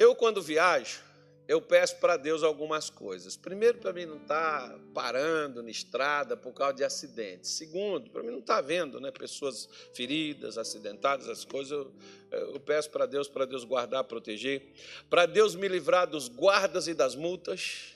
Eu, 0.00 0.14
quando 0.14 0.40
viajo, 0.40 0.98
eu 1.46 1.60
peço 1.60 1.96
para 1.96 2.16
Deus 2.16 2.42
algumas 2.42 2.88
coisas. 2.88 3.36
Primeiro, 3.36 3.76
para 3.76 3.92
mim 3.92 4.06
não 4.06 4.16
estar 4.16 4.70
tá 4.70 4.78
parando 4.94 5.62
na 5.62 5.68
estrada 5.68 6.38
por 6.38 6.54
causa 6.54 6.72
de 6.72 6.84
acidentes. 6.84 7.50
Segundo, 7.50 8.08
para 8.08 8.22
mim 8.22 8.30
não 8.30 8.38
estar 8.38 8.54
tá 8.54 8.60
vendo 8.62 8.98
né, 8.98 9.10
pessoas 9.10 9.68
feridas, 9.92 10.56
acidentadas, 10.56 11.28
as 11.28 11.44
coisas. 11.44 11.72
Eu, 11.72 11.92
eu 12.30 12.60
peço 12.60 12.88
para 12.88 13.04
Deus, 13.04 13.28
para 13.28 13.44
Deus 13.44 13.62
guardar, 13.62 14.02
proteger. 14.04 14.72
Para 15.10 15.26
Deus 15.26 15.54
me 15.54 15.68
livrar 15.68 16.06
dos 16.06 16.28
guardas 16.28 16.88
e 16.88 16.94
das 16.94 17.14
multas. 17.14 17.94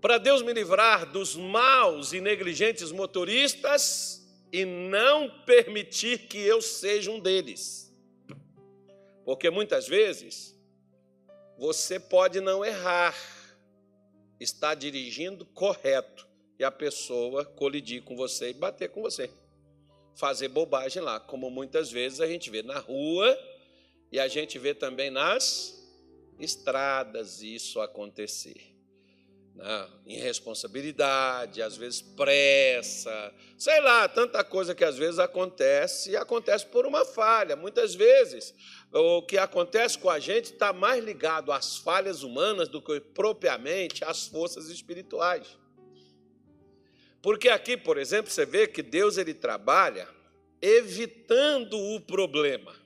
Para 0.00 0.16
Deus 0.18 0.42
me 0.42 0.52
livrar 0.52 1.10
dos 1.10 1.34
maus 1.34 2.12
e 2.12 2.20
negligentes 2.20 2.92
motoristas 2.92 4.19
e 4.52 4.64
não 4.64 5.28
permitir 5.44 6.26
que 6.28 6.38
eu 6.38 6.60
seja 6.60 7.10
um 7.10 7.20
deles. 7.20 7.94
Porque 9.24 9.50
muitas 9.50 9.86
vezes 9.86 10.58
você 11.56 12.00
pode 12.00 12.40
não 12.40 12.64
errar, 12.64 13.14
estar 14.40 14.74
dirigindo 14.74 15.44
correto 15.46 16.26
e 16.58 16.64
a 16.64 16.70
pessoa 16.70 17.44
colidir 17.44 18.02
com 18.02 18.16
você 18.16 18.50
e 18.50 18.54
bater 18.54 18.88
com 18.90 19.02
você. 19.02 19.30
Fazer 20.14 20.48
bobagem 20.48 21.02
lá, 21.02 21.20
como 21.20 21.50
muitas 21.50 21.90
vezes 21.90 22.20
a 22.20 22.26
gente 22.26 22.50
vê 22.50 22.62
na 22.62 22.78
rua 22.78 23.38
e 24.10 24.18
a 24.18 24.26
gente 24.26 24.58
vê 24.58 24.74
também 24.74 25.10
nas 25.10 25.80
estradas 26.38 27.42
isso 27.42 27.80
acontecer. 27.80 28.69
Né? 29.54 29.88
irresponsabilidade, 30.06 31.62
às 31.62 31.76
vezes 31.76 32.00
pressa, 32.00 33.32
sei 33.56 33.80
lá, 33.80 34.08
tanta 34.08 34.42
coisa 34.42 34.74
que 34.74 34.84
às 34.84 34.96
vezes 34.96 35.18
acontece 35.18 36.10
e 36.10 36.16
acontece 36.16 36.66
por 36.66 36.86
uma 36.86 37.04
falha. 37.04 37.56
Muitas 37.56 37.94
vezes 37.94 38.54
o 38.92 39.22
que 39.22 39.38
acontece 39.38 39.98
com 39.98 40.10
a 40.10 40.18
gente 40.18 40.46
está 40.46 40.72
mais 40.72 41.04
ligado 41.04 41.52
às 41.52 41.76
falhas 41.76 42.22
humanas 42.22 42.68
do 42.68 42.80
que 42.82 43.00
propriamente 43.00 44.04
às 44.04 44.26
forças 44.26 44.68
espirituais. 44.68 45.58
Porque 47.22 47.48
aqui, 47.48 47.76
por 47.76 47.98
exemplo, 47.98 48.30
você 48.30 48.46
vê 48.46 48.66
que 48.66 48.82
Deus 48.82 49.18
ele 49.18 49.34
trabalha 49.34 50.08
evitando 50.60 51.78
o 51.78 52.00
problema. 52.00 52.79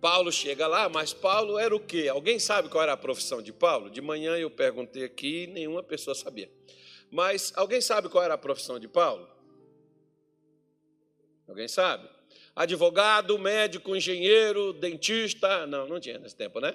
Paulo 0.00 0.32
chega 0.32 0.66
lá, 0.66 0.88
mas 0.88 1.12
Paulo 1.12 1.58
era 1.58 1.76
o 1.76 1.80
quê? 1.80 2.08
Alguém 2.08 2.38
sabe 2.38 2.70
qual 2.70 2.82
era 2.82 2.94
a 2.94 2.96
profissão 2.96 3.42
de 3.42 3.52
Paulo? 3.52 3.90
De 3.90 4.00
manhã 4.00 4.36
eu 4.36 4.50
perguntei 4.50 5.04
aqui, 5.04 5.46
nenhuma 5.48 5.82
pessoa 5.82 6.14
sabia. 6.14 6.50
Mas 7.10 7.52
alguém 7.54 7.80
sabe 7.82 8.08
qual 8.08 8.24
era 8.24 8.34
a 8.34 8.38
profissão 8.38 8.78
de 8.78 8.88
Paulo? 8.88 9.28
Alguém 11.46 11.68
sabe? 11.68 12.08
Advogado, 12.56 13.38
médico, 13.38 13.94
engenheiro, 13.94 14.72
dentista? 14.72 15.66
Não, 15.66 15.86
não 15.86 16.00
tinha 16.00 16.18
nesse 16.18 16.36
tempo, 16.36 16.60
né? 16.60 16.74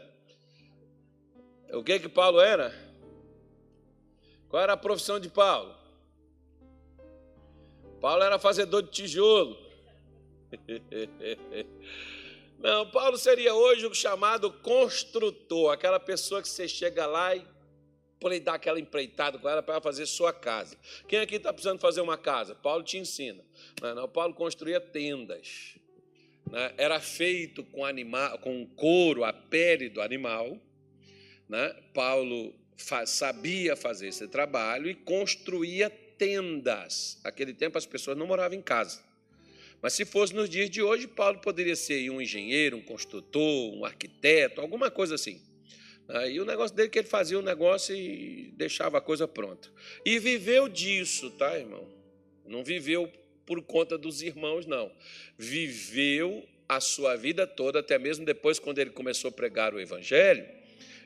O 1.72 1.84
que 1.84 2.00
que 2.00 2.10
Paulo 2.10 2.40
era? 2.40 2.74
Qual 4.50 4.62
era 4.62 4.74
a 4.74 4.78
profissão 4.78 5.20
de 5.20 5.30
Paulo? 5.30 5.76
Paulo 8.00 8.22
era 8.22 8.38
fazedor 8.38 8.84
de 8.84 8.92
tijolo. 8.92 9.58
Não, 12.60 12.90
Paulo 12.90 13.18
seria 13.18 13.54
hoje 13.54 13.86
o 13.86 13.94
chamado 13.94 14.52
construtor, 14.52 15.72
aquela 15.74 16.00
pessoa 16.00 16.42
que 16.42 16.48
você 16.50 16.68
chega 16.68 17.06
lá 17.06 17.36
e 17.36 17.46
pode 18.20 18.40
dar 18.40 18.56
aquela 18.56 18.80
empreitada 18.80 19.38
com 19.38 19.48
ela 19.48 19.62
para 19.62 19.80
fazer 19.82 20.06
sua 20.06 20.34
casa. 20.34 20.78
Quem 21.08 21.20
aqui 21.20 21.36
está 21.36 21.54
precisando 21.54 21.80
fazer 21.80 22.02
uma 22.02 22.18
casa? 22.18 22.56
Paulo 22.56 22.84
te 22.84 22.98
ensina. 22.98 23.44
Não, 23.82 23.94
não, 23.94 24.10
Paulo 24.10 24.34
construía 24.34 24.80
tendas. 24.80 25.76
Né? 26.50 26.74
Era 26.78 27.00
feito 27.00 27.64
com, 27.64 27.86
animal, 27.86 28.40
com 28.40 28.66
couro, 28.66 29.24
a 29.24 29.34
pele 29.34 29.90
do 29.90 30.02
animal. 30.02 30.58
Né? 31.48 31.70
Paulo 31.94 32.56
sabia 33.06 33.76
fazer 33.76 34.08
esse 34.08 34.28
trabalho 34.28 34.90
e 34.90 34.96
construía 34.96 35.90
tendas. 35.90 37.20
Naquele 37.24 37.54
tempo 37.54 37.78
as 37.78 37.86
pessoas 37.86 38.18
não 38.18 38.26
moravam 38.26 38.58
em 38.58 38.62
casa. 38.62 39.05
Mas 39.86 39.94
se 39.94 40.04
fosse 40.04 40.34
nos 40.34 40.50
dias 40.50 40.68
de 40.68 40.82
hoje, 40.82 41.06
Paulo 41.06 41.38
poderia 41.38 41.76
ser 41.76 42.10
um 42.10 42.20
engenheiro, 42.20 42.76
um 42.76 42.82
construtor, 42.82 43.72
um 43.72 43.86
arquiteto, 43.86 44.60
alguma 44.60 44.90
coisa 44.90 45.14
assim. 45.14 45.40
E 46.28 46.40
o 46.40 46.44
negócio 46.44 46.76
dele 46.76 46.88
é 46.88 46.90
que 46.90 46.98
ele 46.98 47.08
fazia 47.08 47.38
o 47.38 47.42
negócio 47.44 47.96
e 47.96 48.52
deixava 48.58 48.98
a 48.98 49.02
coisa 49.02 49.28
pronta. 49.28 49.70
E 50.04 50.18
viveu 50.18 50.68
disso, 50.68 51.30
tá, 51.30 51.56
irmão? 51.56 51.88
Não 52.48 52.64
viveu 52.64 53.14
por 53.46 53.62
conta 53.62 53.96
dos 53.96 54.24
irmãos, 54.24 54.66
não. 54.66 54.92
Viveu 55.38 56.44
a 56.68 56.80
sua 56.80 57.16
vida 57.16 57.46
toda, 57.46 57.78
até 57.78 58.00
mesmo 58.00 58.26
depois, 58.26 58.58
quando 58.58 58.80
ele 58.80 58.90
começou 58.90 59.30
a 59.30 59.32
pregar 59.32 59.72
o 59.72 59.80
Evangelho, 59.80 60.50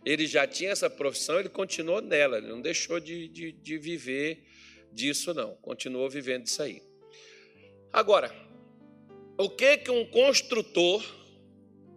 ele 0.06 0.26
já 0.26 0.48
tinha 0.48 0.72
essa 0.72 0.90
profissão, 0.90 1.38
ele 1.38 1.50
continuou 1.50 2.00
nela, 2.00 2.38
ele 2.38 2.48
não 2.48 2.62
deixou 2.62 2.98
de, 2.98 3.28
de, 3.28 3.52
de 3.52 3.78
viver 3.78 4.42
disso, 4.90 5.34
não. 5.34 5.56
Continuou 5.56 6.10
vivendo 6.10 6.44
disso 6.44 6.62
aí. 6.64 6.82
Agora, 7.92 8.48
o 9.40 9.50
que 9.50 9.78
que 9.78 9.90
um 9.90 10.04
construtor, 10.04 11.02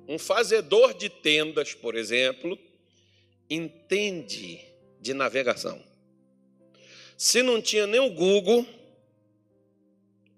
um 0.06 0.16
fazedor 0.16 0.94
de 0.94 1.08
tendas, 1.08 1.74
por 1.74 1.96
exemplo, 1.96 2.56
entende 3.50 4.60
de 5.00 5.12
navegação? 5.12 5.82
Se 7.18 7.42
não 7.42 7.60
tinha 7.60 7.84
nem 7.84 7.98
o 7.98 8.10
Google, 8.10 8.64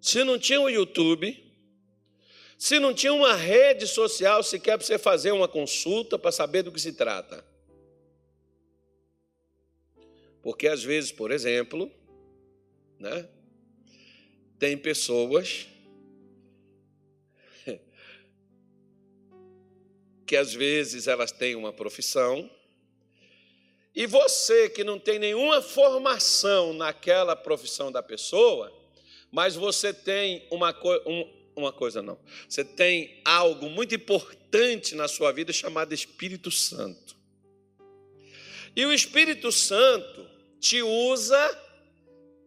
se 0.01 0.25
não 0.25 0.39
tinha 0.39 0.59
o 0.59 0.71
YouTube, 0.71 1.45
se 2.57 2.79
não 2.79 2.95
tinha 2.95 3.13
uma 3.13 3.35
rede 3.35 3.87
social 3.87 4.43
sequer 4.43 4.79
para 4.79 4.87
você 4.87 4.99
fazer 4.99 5.33
uma 5.33 5.47
consulta 5.47 6.19
para 6.19 6.33
saber 6.33 6.63
do 6.63 6.73
que 6.73 6.81
se 6.81 6.95
trata. 6.95 7.45
Porque 10.43 10.69
às 10.69 10.83
vezes, 10.83 11.13
por 11.13 11.31
exemplo, 11.31 11.93
né, 12.99 13.29
tem 14.59 14.79
pessoas 14.79 15.67
que 20.27 20.37
às 20.37 20.53
vezes 20.53 21.07
elas 21.07 21.31
têm 21.31 21.55
uma 21.55 21.73
profissão, 21.73 22.51
e 23.95 24.07
você 24.07 24.69
que 24.69 24.83
não 24.83 24.99
tem 24.99 25.19
nenhuma 25.19 25.63
formação 25.63 26.73
naquela 26.73 27.37
profissão 27.37 27.93
da 27.93 28.03
pessoa, 28.03 28.73
mas 29.31 29.55
você 29.55 29.93
tem 29.93 30.47
uma, 30.51 30.73
co 30.73 30.91
um, 31.07 31.33
uma 31.55 31.73
coisa 31.73 32.03
não, 32.03 32.19
você 32.49 32.65
tem 32.65 33.21
algo 33.25 33.71
muito 33.71 33.95
importante 33.95 34.95
na 34.95 35.07
sua 35.07 35.31
vida 35.33 35.53
chamado 35.53 35.95
Espírito 35.95 36.51
Santo. 36.51 37.15
E 38.75 38.85
o 38.85 38.93
Espírito 38.93 39.53
Santo 39.53 40.29
te 40.59 40.83
usa 40.83 41.63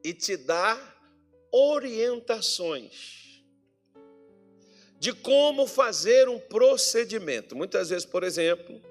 e 0.04 0.13
te 0.13 0.36
dá 0.36 0.78
orientações 1.52 3.27
de 5.00 5.14
como 5.14 5.68
fazer 5.68 6.28
um 6.28 6.40
procedimento. 6.40 7.56
Muitas 7.56 7.90
vezes, 7.90 8.06
por 8.06 8.24
exemplo, 8.24 8.82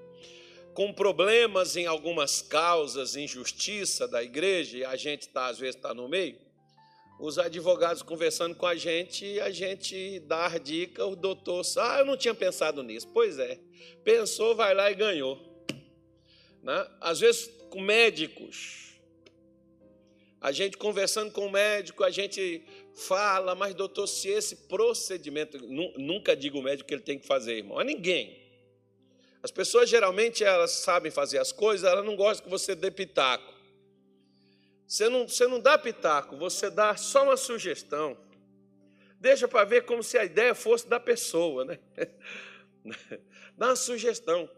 com 0.73 0.93
problemas 0.93 1.77
em 1.77 1.87
algumas 1.87 2.43
causas, 2.43 3.17
injustiça 3.17 4.07
da 4.07 4.23
igreja, 4.23 4.79
e 4.79 4.85
a 4.85 4.95
gente 4.95 5.29
tá, 5.29 5.47
às 5.47 5.59
vezes 5.59 5.77
está 5.77 5.95
no 5.95 6.09
meio, 6.09 6.39
os 7.19 7.39
advogados 7.39 8.03
conversando 8.03 8.55
com 8.55 8.67
a 8.67 8.75
gente, 8.75 9.41
a 9.41 9.51
gente 9.51 10.21
dá 10.21 10.47
a 10.47 10.59
dica, 10.59 11.05
o 11.07 11.17
doutor, 11.17 11.63
ah, 11.79 12.01
eu 12.01 12.05
não 12.05 12.17
tinha 12.17 12.35
pensado 12.35 12.83
nisso. 12.83 13.09
Pois 13.09 13.39
é, 13.39 13.59
pensou, 14.05 14.55
vai 14.55 14.75
lá 14.75 14.91
e 14.91 14.95
ganhou. 14.95 15.41
Né? 16.63 16.87
Às 17.01 17.21
vezes, 17.21 17.51
com 17.71 17.81
médicos, 17.81 19.01
a 20.41 20.53
gente 20.53 20.77
conversando 20.77 21.33
com 21.33 21.47
o 21.47 21.51
médico, 21.51 22.05
a 22.05 22.11
gente 22.11 22.63
fala, 22.97 23.55
mas 23.55 23.75
doutor, 23.75 24.07
se 24.07 24.29
esse 24.29 24.57
procedimento, 24.69 25.59
nunca 25.99 26.35
digo 26.35 26.59
o 26.59 26.63
médico 26.63 26.89
que 26.89 26.95
ele 26.95 27.03
tem 27.03 27.19
que 27.19 27.27
fazer, 27.27 27.59
irmão, 27.59 27.79
a 27.79 27.85
ninguém. 27.85 28.43
As 29.43 29.51
pessoas 29.51 29.89
geralmente 29.89 30.43
elas 30.43 30.73
sabem 30.73 31.11
fazer 31.11 31.39
as 31.39 31.53
coisas, 31.53 31.89
elas 31.89 32.05
não 32.05 32.17
gostam 32.17 32.45
que 32.45 32.51
você 32.51 32.75
dê 32.75 32.91
pitaco. 32.91 33.55
Você 34.87 35.09
não, 35.09 35.29
você 35.29 35.47
não 35.47 35.61
dá 35.61 35.77
pitaco, 35.77 36.37
você 36.37 36.71
dá 36.71 36.97
só 36.97 37.25
uma 37.25 37.37
sugestão. 37.37 38.17
Deixa 39.21 39.47
para 39.47 39.65
ver 39.65 39.85
como 39.85 40.03
se 40.03 40.17
a 40.17 40.25
ideia 40.25 40.55
fosse 40.55 40.89
da 40.89 40.99
pessoa, 40.99 41.65
né? 41.65 41.79
Dá 43.57 43.69
uma 43.69 43.77
sugestão. 43.77 44.49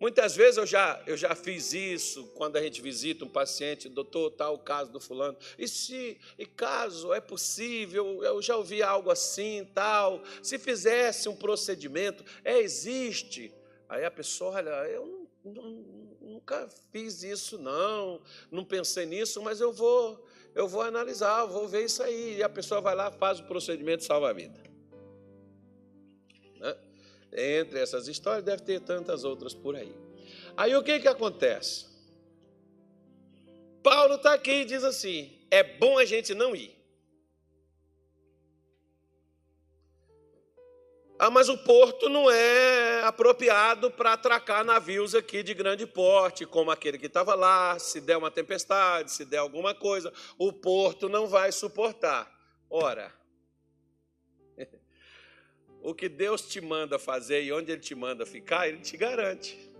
Muitas 0.00 0.34
vezes 0.34 0.56
eu 0.56 0.66
já, 0.66 1.02
eu 1.06 1.16
já 1.16 1.34
fiz 1.34 1.72
isso 1.72 2.26
quando 2.34 2.56
a 2.56 2.62
gente 2.62 2.82
visita 2.82 3.24
um 3.24 3.28
paciente, 3.28 3.88
doutor, 3.88 4.30
tal 4.30 4.58
tá 4.58 4.64
caso 4.64 4.92
do 4.92 5.00
fulano. 5.00 5.36
E 5.56 5.68
se, 5.68 6.18
e 6.38 6.44
caso 6.44 7.14
é 7.14 7.20
possível, 7.20 8.22
eu 8.24 8.42
já 8.42 8.56
ouvi 8.56 8.82
algo 8.82 9.10
assim, 9.10 9.66
tal. 9.72 10.22
Se 10.42 10.58
fizesse 10.58 11.28
um 11.28 11.36
procedimento, 11.36 12.24
é, 12.44 12.58
existe. 12.58 13.54
Aí 13.88 14.04
a 14.04 14.10
pessoa, 14.10 14.56
olha, 14.56 14.70
eu 14.88 15.28
não, 15.44 15.84
nunca 16.20 16.68
fiz 16.90 17.22
isso, 17.22 17.56
não, 17.56 18.20
não 18.50 18.64
pensei 18.64 19.06
nisso, 19.06 19.40
mas 19.42 19.60
eu 19.60 19.72
vou, 19.72 20.26
eu 20.54 20.66
vou 20.66 20.82
analisar, 20.82 21.44
vou 21.44 21.68
ver 21.68 21.84
isso 21.84 22.02
aí. 22.02 22.38
E 22.38 22.42
a 22.42 22.48
pessoa 22.48 22.80
vai 22.80 22.96
lá, 22.96 23.12
faz 23.12 23.38
o 23.38 23.44
procedimento 23.44 24.02
e 24.02 24.06
salva 24.06 24.30
a 24.30 24.32
vida. 24.32 24.73
Entre 27.34 27.80
essas 27.80 28.06
histórias, 28.06 28.44
deve 28.44 28.62
ter 28.62 28.80
tantas 28.80 29.24
outras 29.24 29.52
por 29.52 29.74
aí. 29.74 29.92
Aí 30.56 30.74
o 30.76 30.82
que, 30.82 31.00
que 31.00 31.08
acontece? 31.08 31.86
Paulo 33.82 34.14
está 34.14 34.34
aqui 34.34 34.62
e 34.62 34.64
diz 34.64 34.84
assim: 34.84 35.36
é 35.50 35.62
bom 35.62 35.98
a 35.98 36.04
gente 36.04 36.32
não 36.34 36.54
ir. 36.54 36.74
Ah, 41.18 41.30
mas 41.30 41.48
o 41.48 41.56
porto 41.58 42.08
não 42.08 42.30
é 42.30 43.02
apropriado 43.04 43.90
para 43.90 44.12
atracar 44.12 44.64
navios 44.64 45.14
aqui 45.14 45.42
de 45.42 45.54
grande 45.54 45.86
porte, 45.86 46.44
como 46.44 46.70
aquele 46.70 46.98
que 46.98 47.06
estava 47.06 47.34
lá. 47.34 47.78
Se 47.78 48.00
der 48.00 48.16
uma 48.16 48.30
tempestade, 48.30 49.12
se 49.12 49.24
der 49.24 49.38
alguma 49.38 49.74
coisa, 49.74 50.12
o 50.38 50.52
porto 50.52 51.08
não 51.08 51.26
vai 51.26 51.52
suportar. 51.52 52.30
Ora, 52.68 53.12
o 55.84 55.94
que 55.94 56.08
Deus 56.08 56.40
te 56.48 56.62
manda 56.62 56.98
fazer 56.98 57.42
e 57.42 57.52
onde 57.52 57.70
Ele 57.70 57.80
te 57.80 57.94
manda 57.94 58.24
ficar, 58.24 58.66
Ele 58.66 58.78
te 58.78 58.96
garante. 58.96 59.70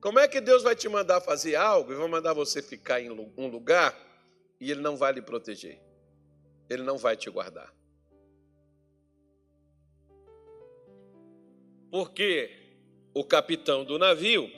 Como 0.00 0.18
é 0.18 0.26
que 0.26 0.40
Deus 0.40 0.64
vai 0.64 0.74
te 0.74 0.88
mandar 0.88 1.20
fazer 1.20 1.54
algo 1.54 1.92
e 1.92 1.94
vai 1.94 2.08
mandar 2.08 2.32
você 2.32 2.60
ficar 2.60 3.00
em 3.00 3.10
um 3.10 3.46
lugar 3.46 3.96
e 4.60 4.68
Ele 4.68 4.80
não 4.80 4.96
vai 4.96 5.12
lhe 5.12 5.22
proteger? 5.22 5.80
Ele 6.68 6.82
não 6.82 6.98
vai 6.98 7.16
te 7.16 7.30
guardar. 7.30 7.72
Porque 11.92 12.50
o 13.14 13.24
capitão 13.24 13.84
do 13.84 14.00
navio 14.00 14.50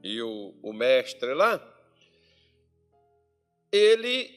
e 0.00 0.22
o, 0.22 0.54
o 0.62 0.72
mestre 0.72 1.34
lá, 1.34 1.60
ele 3.72 4.30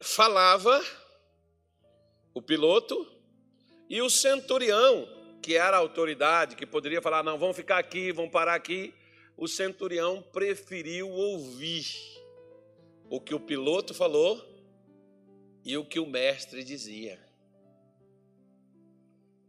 falava, 0.00 0.82
o 2.36 2.42
piloto, 2.42 3.10
e 3.88 4.02
o 4.02 4.10
centurião, 4.10 5.08
que 5.40 5.56
era 5.56 5.78
a 5.78 5.80
autoridade, 5.80 6.54
que 6.54 6.66
poderia 6.66 7.00
falar: 7.00 7.22
não, 7.22 7.38
vamos 7.38 7.56
ficar 7.56 7.78
aqui, 7.78 8.12
vamos 8.12 8.30
parar 8.30 8.54
aqui. 8.54 8.92
O 9.38 9.48
centurião 9.48 10.20
preferiu 10.20 11.08
ouvir 11.08 11.86
o 13.08 13.18
que 13.18 13.34
o 13.34 13.40
piloto 13.40 13.94
falou 13.94 14.38
e 15.64 15.78
o 15.78 15.84
que 15.84 15.98
o 15.98 16.04
mestre 16.04 16.62
dizia, 16.62 17.18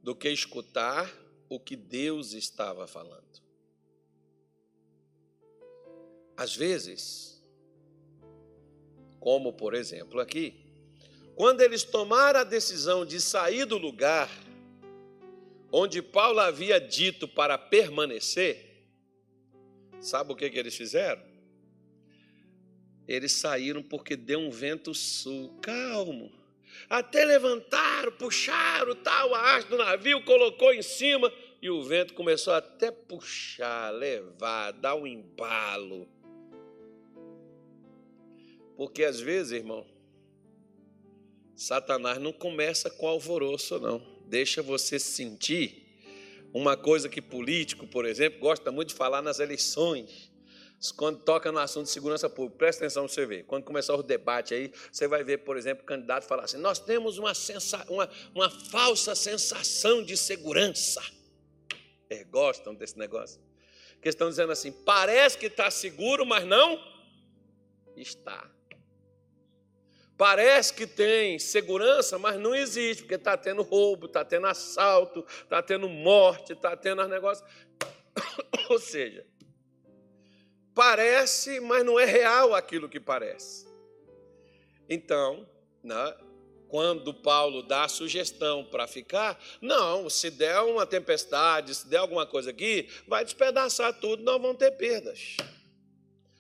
do 0.02 0.16
que 0.16 0.30
escutar 0.30 1.14
o 1.50 1.60
que 1.60 1.76
Deus 1.76 2.32
estava 2.32 2.88
falando. 2.88 3.42
Às 6.38 6.56
vezes, 6.56 7.44
como 9.20 9.52
por 9.52 9.74
exemplo 9.74 10.22
aqui, 10.22 10.67
quando 11.38 11.62
eles 11.62 11.84
tomaram 11.84 12.40
a 12.40 12.44
decisão 12.44 13.06
de 13.06 13.22
sair 13.22 13.64
do 13.64 13.78
lugar 13.78 14.28
onde 15.72 16.02
Paulo 16.02 16.40
havia 16.40 16.82
dito 16.82 17.28
para 17.28 17.60
permanecer, 17.60 18.88
sabe 20.02 20.34
o 20.34 20.36
que, 20.36 20.50
que 20.50 20.58
eles 20.58 20.76
fizeram? 20.76 21.22
Eles 23.08 23.34
saíram 23.34 23.84
porque 23.84 24.16
deu 24.16 24.40
um 24.40 24.50
vento 24.50 24.96
sul, 24.96 25.54
calmo. 25.62 26.32
Até 26.90 27.24
levantaram, 27.24 28.12
puxaram 28.14 28.96
tal, 28.96 29.36
a 29.36 29.56
haste 29.56 29.70
do 29.70 29.78
navio, 29.78 30.24
colocou 30.24 30.74
em 30.74 30.82
cima 30.82 31.32
e 31.62 31.70
o 31.70 31.84
vento 31.84 32.16
começou 32.16 32.54
até 32.54 32.90
puxar, 32.90 33.92
levar, 33.92 34.72
dar 34.72 34.96
um 34.96 35.06
embalo. 35.06 36.10
Porque 38.76 39.04
às 39.04 39.20
vezes, 39.20 39.52
irmão, 39.52 39.86
Satanás 41.58 42.20
não 42.20 42.32
começa 42.32 42.88
com 42.88 43.08
alvoroço, 43.08 43.80
não. 43.80 44.00
Deixa 44.28 44.62
você 44.62 45.00
sentir 45.00 45.88
uma 46.54 46.78
coisa 46.78 47.10
que 47.10 47.20
político, 47.20 47.88
por 47.88 48.06
exemplo, 48.06 48.40
gosta 48.40 48.72
muito 48.72 48.90
de 48.90 48.94
falar 48.94 49.24
nas 49.24 49.40
eleições. 49.40 50.32
Quando 50.96 51.24
toca 51.24 51.52
no 51.52 51.58
assunto 51.58 51.86
de 51.86 51.92
segurança 51.92 52.30
pública, 52.30 52.60
presta 52.60 52.86
atenção 52.86 53.06
para 53.06 53.14
você 53.14 53.26
ver. 53.26 53.44
Quando 53.46 53.64
começar 53.64 53.96
o 53.96 54.04
debate 54.04 54.54
aí, 54.54 54.72
você 54.92 55.08
vai 55.08 55.24
ver, 55.24 55.40
por 55.40 55.58
exemplo, 55.58 55.84
o 55.84 55.88
candidato 55.88 56.28
falar 56.28 56.44
assim: 56.44 56.58
nós 56.58 56.78
temos 56.78 57.18
uma, 57.18 57.34
sensa 57.34 57.84
uma, 57.90 58.08
uma 58.36 58.52
falsa 58.52 59.16
sensação 59.16 60.04
de 60.04 60.16
segurança. 60.16 61.02
Eles 62.08 62.28
gostam 62.30 62.76
desse 62.76 63.00
negócio. 63.00 63.42
Que 64.00 64.10
estão 64.10 64.30
dizendo 64.30 64.52
assim: 64.52 64.72
parece 64.72 65.40
que 65.40 65.48
está 65.48 65.72
seguro, 65.72 66.24
mas 66.24 66.46
não 66.46 66.80
está. 67.96 68.48
Parece 70.18 70.74
que 70.74 70.88
tem 70.88 71.38
segurança, 71.38 72.18
mas 72.18 72.40
não 72.40 72.56
existe, 72.56 73.04
porque 73.04 73.16
está 73.16 73.38
tendo 73.38 73.62
roubo, 73.62 74.08
está 74.08 74.26
tendo 74.26 74.48
assalto, 74.48 75.24
está 75.44 75.62
tendo 75.62 75.88
morte, 75.88 76.54
está 76.54 76.76
tendo 76.76 77.02
as 77.02 77.10
negócios. 77.10 77.48
Ou 78.68 78.80
seja, 78.80 79.24
parece, 80.74 81.60
mas 81.60 81.86
não 81.86 82.00
é 82.00 82.06
real 82.06 82.56
aquilo 82.56 82.90
que 82.90 83.00
parece. 83.00 83.68
Então, 84.90 85.48
né, 85.84 86.18
quando 86.68 87.14
Paulo 87.14 87.62
dá 87.62 87.84
a 87.84 87.88
sugestão 87.88 88.66
para 88.66 88.88
ficar, 88.88 89.40
não, 89.62 90.10
se 90.10 90.32
der 90.32 90.60
uma 90.62 90.88
tempestade, 90.88 91.76
se 91.76 91.88
der 91.88 91.98
alguma 91.98 92.26
coisa 92.26 92.50
aqui, 92.50 92.90
vai 93.08 93.24
despedaçar 93.24 93.94
tudo, 94.00 94.24
não 94.24 94.40
vão 94.40 94.56
ter 94.56 94.72
perdas. 94.72 95.38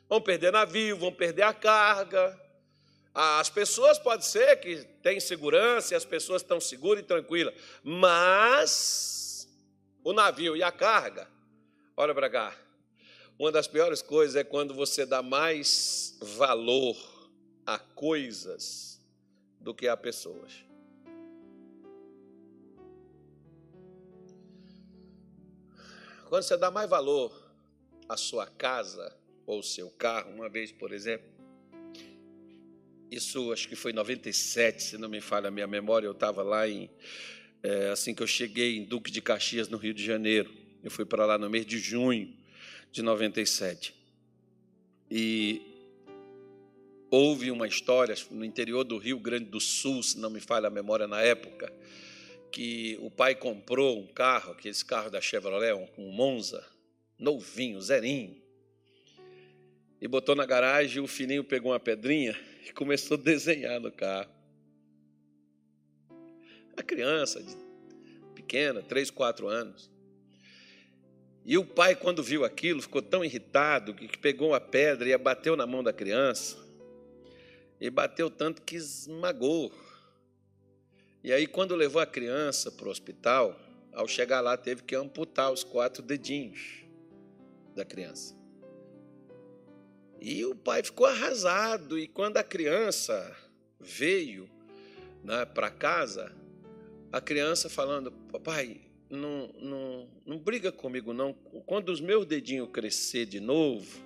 Vão 0.09 0.19
perder 0.19 0.51
navio, 0.51 0.97
vão 0.97 1.13
perder 1.13 1.43
a 1.43 1.53
carga 1.53 2.46
as 3.19 3.49
pessoas 3.49 3.97
pode 3.97 4.23
ser 4.27 4.57
que 4.57 4.83
têm 5.01 5.19
segurança 5.19 5.95
e 5.95 5.97
as 5.97 6.05
pessoas 6.05 6.43
estão 6.43 6.61
seguras 6.61 7.03
e 7.03 7.07
tranquilas, 7.07 7.51
mas 7.83 9.49
o 10.03 10.13
navio 10.13 10.55
e 10.55 10.61
a 10.61 10.71
carga, 10.71 11.27
olha 11.95 12.13
para 12.13 12.29
cá. 12.29 12.55
Uma 13.39 13.51
das 13.51 13.67
piores 13.67 14.03
coisas 14.03 14.35
é 14.35 14.43
quando 14.43 14.71
você 14.71 15.03
dá 15.03 15.23
mais 15.23 16.15
valor 16.21 16.95
a 17.65 17.79
coisas 17.79 19.01
do 19.59 19.73
que 19.73 19.87
a 19.87 19.97
pessoas. 19.97 20.63
Quando 26.29 26.43
você 26.43 26.55
dá 26.55 26.69
mais 26.69 26.87
valor 26.87 27.33
à 28.07 28.15
sua 28.15 28.45
casa 28.45 29.11
ou 29.47 29.63
seu 29.63 29.89
carro, 29.89 30.29
uma 30.29 30.47
vez, 30.47 30.71
por 30.71 30.91
exemplo, 30.91 31.36
isso 33.17 33.51
acho 33.51 33.67
que 33.67 33.75
foi 33.75 33.91
em 33.91 33.95
97, 33.95 34.81
se 34.81 34.97
não 34.97 35.09
me 35.09 35.19
falha 35.19 35.47
a 35.47 35.51
minha 35.51 35.67
memória. 35.67 36.07
Eu 36.07 36.11
estava 36.11 36.43
lá 36.43 36.67
em. 36.67 36.89
É, 37.63 37.89
assim 37.89 38.13
que 38.13 38.21
eu 38.21 38.27
cheguei 38.27 38.77
em 38.77 38.83
Duque 38.83 39.11
de 39.11 39.21
Caxias, 39.21 39.67
no 39.67 39.77
Rio 39.77 39.93
de 39.93 40.03
Janeiro. 40.03 40.51
Eu 40.83 40.91
fui 40.91 41.05
para 41.05 41.25
lá 41.25 41.37
no 41.37 41.49
mês 41.49 41.65
de 41.65 41.79
junho 41.79 42.33
de 42.91 43.01
97. 43.01 43.93
E 45.09 45.61
houve 47.09 47.49
uma 47.51 47.67
história 47.67 48.15
no 48.29 48.45
interior 48.45 48.83
do 48.83 48.97
Rio 48.97 49.19
Grande 49.19 49.45
do 49.45 49.59
Sul, 49.59 50.03
se 50.03 50.17
não 50.17 50.29
me 50.29 50.39
falha 50.39 50.67
a 50.67 50.71
memória 50.71 51.07
na 51.07 51.21
época, 51.21 51.73
que 52.51 52.97
o 53.01 53.09
pai 53.09 53.33
comprou 53.35 53.99
um 53.99 54.07
carro, 54.07 54.51
aquele 54.51 54.75
carro 54.85 55.09
da 55.09 55.19
Chevrolet, 55.19 55.73
um 55.97 56.11
Monza, 56.11 56.65
novinho, 57.17 57.81
zerinho, 57.81 58.35
e 59.99 60.07
botou 60.07 60.35
na 60.35 60.45
garagem. 60.45 61.01
O 61.01 61.07
filhinho 61.07 61.43
pegou 61.43 61.71
uma 61.71 61.79
pedrinha 61.79 62.37
e 62.69 62.73
começou 62.73 63.17
a 63.17 63.21
desenhar 63.21 63.79
no 63.79 63.91
carro. 63.91 64.29
A 66.75 66.83
criança 66.83 67.43
pequena, 68.35 68.81
três, 68.81 69.09
quatro 69.09 69.47
anos. 69.47 69.89
E 71.45 71.57
o 71.57 71.65
pai, 71.65 71.95
quando 71.95 72.21
viu 72.21 72.43
aquilo, 72.43 72.81
ficou 72.81 73.01
tão 73.01 73.23
irritado 73.23 73.93
que 73.93 74.17
pegou 74.17 74.49
uma 74.49 74.59
pedra 74.59 75.07
e 75.07 75.17
bateu 75.17 75.55
na 75.55 75.65
mão 75.65 75.81
da 75.81 75.93
criança. 75.93 76.57
E 77.79 77.89
bateu 77.89 78.29
tanto 78.29 78.61
que 78.61 78.75
esmagou. 78.75 79.71
E 81.23 81.31
aí, 81.31 81.47
quando 81.47 81.75
levou 81.75 82.01
a 82.01 82.05
criança 82.05 82.71
para 82.71 82.87
o 82.87 82.91
hospital, 82.91 83.59
ao 83.93 84.07
chegar 84.07 84.41
lá, 84.41 84.55
teve 84.57 84.83
que 84.83 84.95
amputar 84.95 85.51
os 85.51 85.63
quatro 85.63 86.03
dedinhos 86.03 86.83
da 87.75 87.85
criança. 87.85 88.35
E 90.19 90.45
o 90.45 90.55
pai 90.55 90.83
ficou 90.83 91.05
arrasado. 91.05 91.97
E 91.97 92.07
quando 92.07 92.37
a 92.37 92.43
criança 92.43 93.35
veio 93.79 94.49
né, 95.23 95.45
para 95.45 95.69
casa, 95.69 96.35
a 97.11 97.21
criança 97.21 97.69
falando: 97.69 98.11
Papai, 98.11 98.81
não, 99.09 99.53
não, 99.59 100.09
não 100.25 100.37
briga 100.37 100.71
comigo, 100.71 101.13
não. 101.13 101.33
Quando 101.65 101.89
os 101.89 102.01
meus 102.01 102.25
dedinhos 102.25 102.69
crescer 102.71 103.25
de 103.25 103.39
novo, 103.39 104.01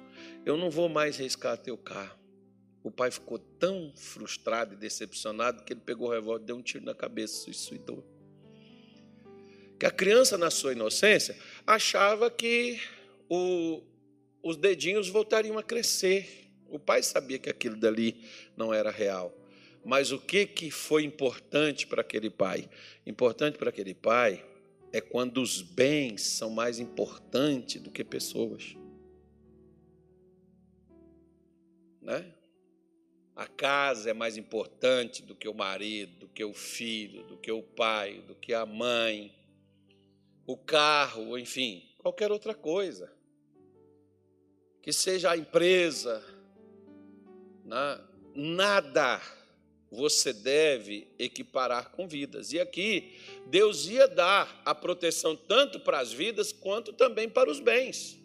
eu 0.45 0.57
não 0.57 0.69
vou 0.69 0.89
mais 0.89 1.17
riscar 1.17 1.57
teu 1.57 1.77
carro. 1.77 2.19
O 2.83 2.89
pai 2.89 3.11
ficou 3.11 3.37
tão 3.37 3.93
frustrado 3.95 4.73
e 4.73 4.77
decepcionado 4.77 5.63
que 5.63 5.73
ele 5.73 5.81
pegou 5.81 6.07
o 6.07 6.11
revólver 6.11 6.43
e 6.43 6.47
deu 6.47 6.55
um 6.55 6.61
tiro 6.61 6.83
na 6.83 6.95
cabeça, 6.95 7.43
suicidou. 7.43 8.03
Que 9.79 9.85
a 9.85 9.91
criança, 9.91 10.37
na 10.37 10.49
sua 10.49 10.73
inocência, 10.73 11.37
achava 11.65 12.29
que 12.29 12.79
o, 13.29 13.83
os 14.43 14.57
dedinhos 14.57 15.07
voltariam 15.07 15.57
a 15.57 15.63
crescer. 15.63 16.51
O 16.69 16.79
pai 16.79 17.03
sabia 17.03 17.37
que 17.37 17.49
aquilo 17.49 17.75
dali 17.75 18.23
não 18.55 18.73
era 18.73 18.89
real. 18.89 19.35
Mas 19.83 20.11
o 20.11 20.19
que, 20.19 20.45
que 20.45 20.69
foi 20.71 21.03
importante 21.03 21.87
para 21.87 22.01
aquele 22.01 22.29
pai? 22.29 22.69
Importante 23.05 23.57
para 23.57 23.69
aquele 23.69 23.93
pai 23.93 24.45
é 24.93 25.01
quando 25.01 25.41
os 25.41 25.61
bens 25.61 26.21
são 26.21 26.49
mais 26.49 26.79
importantes 26.79 27.81
do 27.81 27.91
que 27.91 28.03
pessoas. 28.03 28.75
Né? 32.01 32.33
A 33.35 33.47
casa 33.47 34.09
é 34.09 34.13
mais 34.13 34.37
importante 34.37 35.23
do 35.23 35.35
que 35.35 35.47
o 35.47 35.53
marido, 35.53 36.19
do 36.19 36.27
que 36.27 36.43
o 36.43 36.53
filho, 36.53 37.23
do 37.23 37.37
que 37.37 37.51
o 37.51 37.63
pai, 37.63 38.21
do 38.27 38.35
que 38.35 38.53
a 38.53 38.65
mãe, 38.65 39.33
o 40.45 40.57
carro, 40.57 41.37
enfim, 41.37 41.89
qualquer 41.97 42.31
outra 42.31 42.53
coisa 42.53 43.11
que 44.81 44.91
seja 44.91 45.31
a 45.31 45.37
empresa, 45.37 46.23
né? 47.63 47.99
nada 48.33 49.21
você 49.91 50.31
deve 50.31 51.07
equiparar 51.19 51.89
com 51.91 52.07
vidas. 52.07 52.53
E 52.53 52.59
aqui, 52.59 53.13
Deus 53.47 53.87
ia 53.87 54.07
dar 54.07 54.61
a 54.65 54.73
proteção 54.73 55.35
tanto 55.35 55.81
para 55.81 55.99
as 55.99 56.13
vidas 56.13 56.53
quanto 56.53 56.93
também 56.93 57.27
para 57.27 57.51
os 57.51 57.59
bens. 57.59 58.17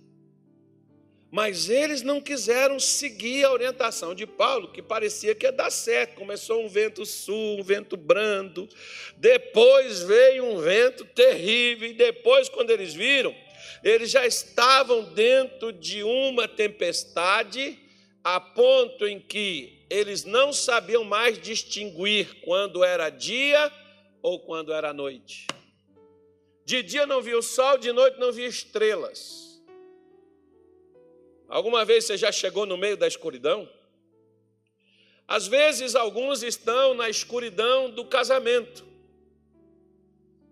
Mas 1.29 1.69
eles 1.69 2.03
não 2.03 2.21
quiseram 2.21 2.79
seguir 2.79 3.45
a 3.45 3.53
orientação 3.53 4.15
de 4.15 4.25
Paulo, 4.25 4.71
que 4.71 4.81
parecia 4.81 5.35
que 5.35 5.45
ia 5.45 5.51
dar 5.51 5.71
certo. 5.71 6.15
Começou 6.15 6.65
um 6.65 6.69
vento 6.69 7.05
sul, 7.05 7.59
um 7.59 7.65
vento 7.65 7.97
brando, 7.97 8.69
depois 9.17 10.03
veio 10.03 10.45
um 10.45 10.61
vento 10.61 11.05
terrível, 11.05 11.91
e 11.91 11.95
depois, 11.95 12.49
quando 12.49 12.71
eles 12.71 12.95
viram, 12.95 13.35
Eles 13.83 14.11
já 14.11 14.27
estavam 14.27 15.05
dentro 15.13 15.73
de 15.73 16.03
uma 16.03 16.49
tempestade, 16.49 17.79
a 18.23 18.41
ponto 18.41 19.07
em 19.07 19.21
que 19.21 19.87
eles 19.89 20.25
não 20.25 20.53
sabiam 20.53 21.05
mais 21.05 21.41
distinguir 21.41 22.41
quando 22.43 22.83
era 22.83 23.09
dia 23.09 23.73
ou 24.23 24.41
quando 24.41 24.73
era 24.73 24.93
noite. 24.93 25.47
De 26.65 26.83
dia 26.83 27.07
não 27.07 27.23
via 27.23 27.39
o 27.39 27.43
sol, 27.43 27.79
de 27.79 27.93
noite 27.93 28.19
não 28.19 28.33
via 28.33 28.49
estrelas. 28.49 29.63
Alguma 31.49 31.85
vez 31.85 32.05
você 32.05 32.17
já 32.17 32.33
chegou 32.33 32.67
no 32.67 32.77
meio 32.77 32.97
da 32.97 33.07
escuridão? 33.07 33.69
Às 35.29 35.47
vezes, 35.47 35.95
alguns 35.95 36.43
estão 36.43 36.95
na 36.95 37.09
escuridão 37.09 37.91
do 37.91 38.05
casamento. 38.05 38.85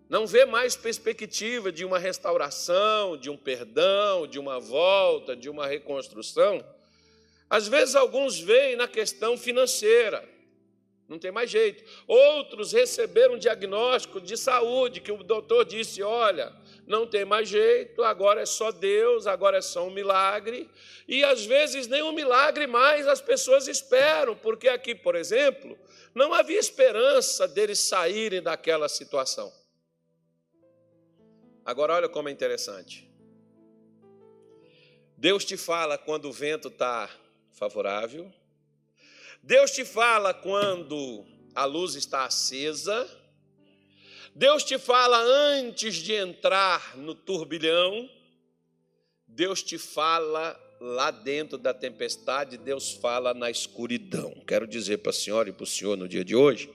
Não 0.07 0.27
vê 0.27 0.45
mais 0.45 0.75
perspectiva 0.75 1.71
de 1.71 1.83
uma 1.83 1.97
restauração, 1.97 3.17
de 3.17 3.29
um 3.29 3.37
perdão, 3.37 4.27
de 4.27 4.37
uma 4.37 4.59
volta, 4.59 5.35
de 5.35 5.49
uma 5.49 5.65
reconstrução. 5.65 6.63
Às 7.49 7.67
vezes, 7.67 7.95
alguns 7.95 8.39
veem 8.39 8.75
na 8.75 8.87
questão 8.87 9.35
financeira. 9.35 10.27
Não 11.07 11.19
tem 11.19 11.31
mais 11.31 11.49
jeito. 11.49 11.83
Outros 12.07 12.71
receberam 12.71 13.35
um 13.35 13.37
diagnóstico 13.37 14.19
de 14.19 14.35
saúde, 14.35 15.01
que 15.01 15.11
o 15.11 15.23
doutor 15.23 15.63
disse: 15.63 16.01
olha, 16.01 16.51
não 16.87 17.05
tem 17.05 17.23
mais 17.25 17.47
jeito, 17.47 18.03
agora 18.03 18.41
é 18.41 18.45
só 18.45 18.71
Deus, 18.71 19.27
agora 19.27 19.57
é 19.57 19.61
só 19.61 19.87
um 19.87 19.91
milagre. 19.91 20.69
E 21.07 21.23
às 21.23 21.45
vezes 21.45 21.87
nem 21.87 22.01
um 22.01 22.11
milagre 22.11 22.65
mais 22.65 23.07
as 23.07 23.21
pessoas 23.21 23.67
esperam, 23.67 24.35
porque 24.35 24.67
aqui, 24.67 24.95
por 24.95 25.15
exemplo, 25.15 25.77
não 26.13 26.33
havia 26.33 26.59
esperança 26.59 27.47
deles 27.47 27.79
saírem 27.79 28.41
daquela 28.41 28.89
situação. 28.89 29.51
Agora, 31.65 31.95
olha 31.95 32.07
como 32.07 32.29
é 32.29 32.31
interessante. 32.31 33.09
Deus 35.17 35.43
te 35.43 35.57
fala 35.57 35.97
quando 35.97 36.29
o 36.29 36.31
vento 36.31 36.67
está 36.67 37.09
favorável, 37.53 38.31
Deus 39.41 39.71
te 39.71 39.83
fala 39.83 40.33
quando 40.33 41.25
a 41.55 41.65
luz 41.65 41.95
está 41.95 42.25
acesa. 42.25 43.07
Deus 44.33 44.63
te 44.63 44.77
fala 44.77 45.17
antes 45.19 45.95
de 45.95 46.13
entrar 46.13 46.97
no 46.97 47.13
turbilhão. 47.13 48.09
Deus 49.27 49.61
te 49.61 49.77
fala 49.77 50.59
lá 50.79 51.11
dentro 51.11 51.57
da 51.57 51.73
tempestade, 51.73 52.57
Deus 52.57 52.91
fala 52.91 53.33
na 53.33 53.49
escuridão. 53.49 54.31
Quero 54.47 54.67
dizer 54.67 54.97
para 54.97 55.11
a 55.11 55.13
senhora 55.13 55.49
e 55.49 55.53
para 55.53 55.63
o 55.63 55.67
senhor 55.67 55.95
no 55.95 56.07
dia 56.07 56.25
de 56.25 56.35
hoje 56.35 56.69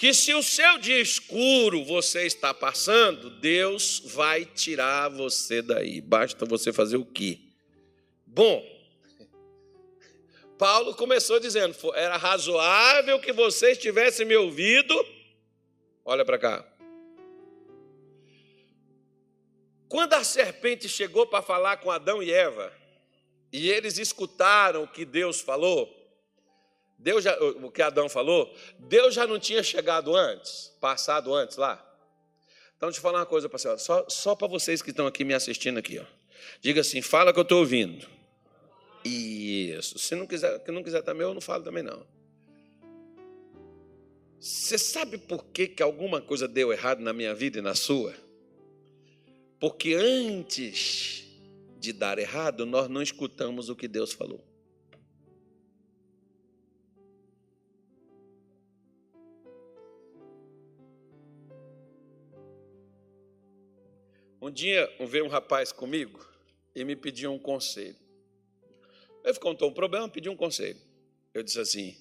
que 0.00 0.14
se 0.14 0.32
o 0.32 0.42
seu 0.42 0.78
dia 0.78 0.98
escuro 0.98 1.84
você 1.84 2.24
está 2.24 2.54
passando, 2.54 3.28
Deus 3.28 4.00
vai 4.06 4.46
tirar 4.46 5.10
você 5.10 5.60
daí. 5.60 6.00
Basta 6.00 6.46
você 6.46 6.72
fazer 6.72 6.96
o 6.96 7.04
quê? 7.04 7.38
Bom, 8.24 8.64
Paulo 10.56 10.94
começou 10.94 11.38
dizendo: 11.38 11.76
era 11.94 12.16
razoável 12.16 13.20
que 13.20 13.30
vocês 13.30 13.76
tivessem 13.76 14.24
me 14.24 14.34
ouvido. 14.34 15.06
Olha 16.02 16.24
para 16.24 16.38
cá. 16.38 16.66
Quando 19.86 20.14
a 20.14 20.24
serpente 20.24 20.88
chegou 20.88 21.26
para 21.26 21.42
falar 21.42 21.76
com 21.76 21.90
Adão 21.90 22.22
e 22.22 22.32
Eva, 22.32 22.72
e 23.52 23.68
eles 23.68 23.98
escutaram 23.98 24.84
o 24.84 24.88
que 24.88 25.04
Deus 25.04 25.42
falou, 25.42 25.94
Deus 27.00 27.24
já, 27.24 27.34
o 27.40 27.70
que 27.70 27.80
Adão 27.80 28.10
falou, 28.10 28.54
Deus 28.78 29.14
já 29.14 29.26
não 29.26 29.38
tinha 29.38 29.62
chegado 29.62 30.14
antes, 30.14 30.70
passado 30.78 31.34
antes 31.34 31.56
lá. 31.56 31.74
Então, 32.76 32.88
deixa 32.90 32.98
eu 32.98 33.02
falar 33.02 33.20
uma 33.20 33.26
coisa 33.26 33.48
para 33.48 33.58
senhora, 33.58 33.78
só, 33.78 34.06
só 34.08 34.34
para 34.34 34.46
vocês 34.46 34.82
que 34.82 34.90
estão 34.90 35.06
aqui 35.06 35.24
me 35.24 35.32
assistindo 35.32 35.78
aqui. 35.78 35.98
Ó. 35.98 36.04
Diga 36.60 36.82
assim, 36.82 37.00
fala 37.00 37.32
que 37.32 37.38
eu 37.38 37.42
estou 37.42 37.60
ouvindo. 37.60 38.06
Isso. 39.02 39.98
Se 39.98 40.14
não 40.14 40.26
quiser, 40.26 40.62
que 40.62 40.70
não 40.70 40.82
quiser 40.82 41.02
também, 41.02 41.26
eu 41.26 41.32
não 41.32 41.40
falo 41.40 41.64
também 41.64 41.82
não. 41.82 42.06
Você 44.38 44.76
sabe 44.76 45.16
por 45.16 45.44
que, 45.46 45.68
que 45.68 45.82
alguma 45.82 46.20
coisa 46.20 46.46
deu 46.46 46.70
errado 46.70 47.00
na 47.00 47.14
minha 47.14 47.34
vida 47.34 47.58
e 47.58 47.62
na 47.62 47.74
sua? 47.74 48.14
Porque 49.58 49.94
antes 49.94 51.24
de 51.78 51.94
dar 51.94 52.18
errado, 52.18 52.66
nós 52.66 52.88
não 52.88 53.02
escutamos 53.02 53.70
o 53.70 53.76
que 53.76 53.88
Deus 53.88 54.12
falou. 54.12 54.49
Um 64.40 64.50
dia 64.50 64.90
veio 65.00 65.26
um 65.26 65.28
rapaz 65.28 65.70
comigo 65.70 66.26
e 66.74 66.82
me 66.82 66.96
pediu 66.96 67.30
um 67.30 67.38
conselho. 67.38 67.96
Ele 69.22 69.38
contou 69.38 69.68
um 69.68 69.72
problema, 69.72 70.08
pediu 70.08 70.32
um 70.32 70.36
conselho. 70.36 70.80
Eu 71.34 71.42
disse 71.42 71.60
assim: 71.60 71.96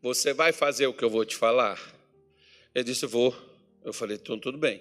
Você 0.00 0.32
vai 0.32 0.52
fazer 0.52 0.86
o 0.86 0.94
que 0.94 1.04
eu 1.04 1.10
vou 1.10 1.24
te 1.24 1.34
falar? 1.34 1.80
Ele 2.72 2.84
disse: 2.84 3.06
Vou. 3.06 3.34
Eu 3.84 3.92
falei: 3.92 4.16
Então, 4.16 4.38
tudo 4.38 4.56
bem. 4.56 4.80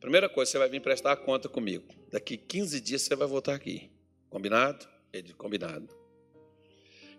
Primeira 0.00 0.28
coisa, 0.28 0.52
você 0.52 0.58
vai 0.58 0.68
vir 0.68 0.80
prestar 0.80 1.16
conta 1.16 1.48
comigo. 1.48 1.86
Daqui 2.10 2.38
15 2.38 2.80
dias 2.80 3.02
você 3.02 3.14
vai 3.14 3.28
voltar 3.28 3.54
aqui. 3.54 3.90
Combinado? 4.30 4.88
Ele 5.12 5.24
disse: 5.24 5.34
Combinado. 5.34 5.88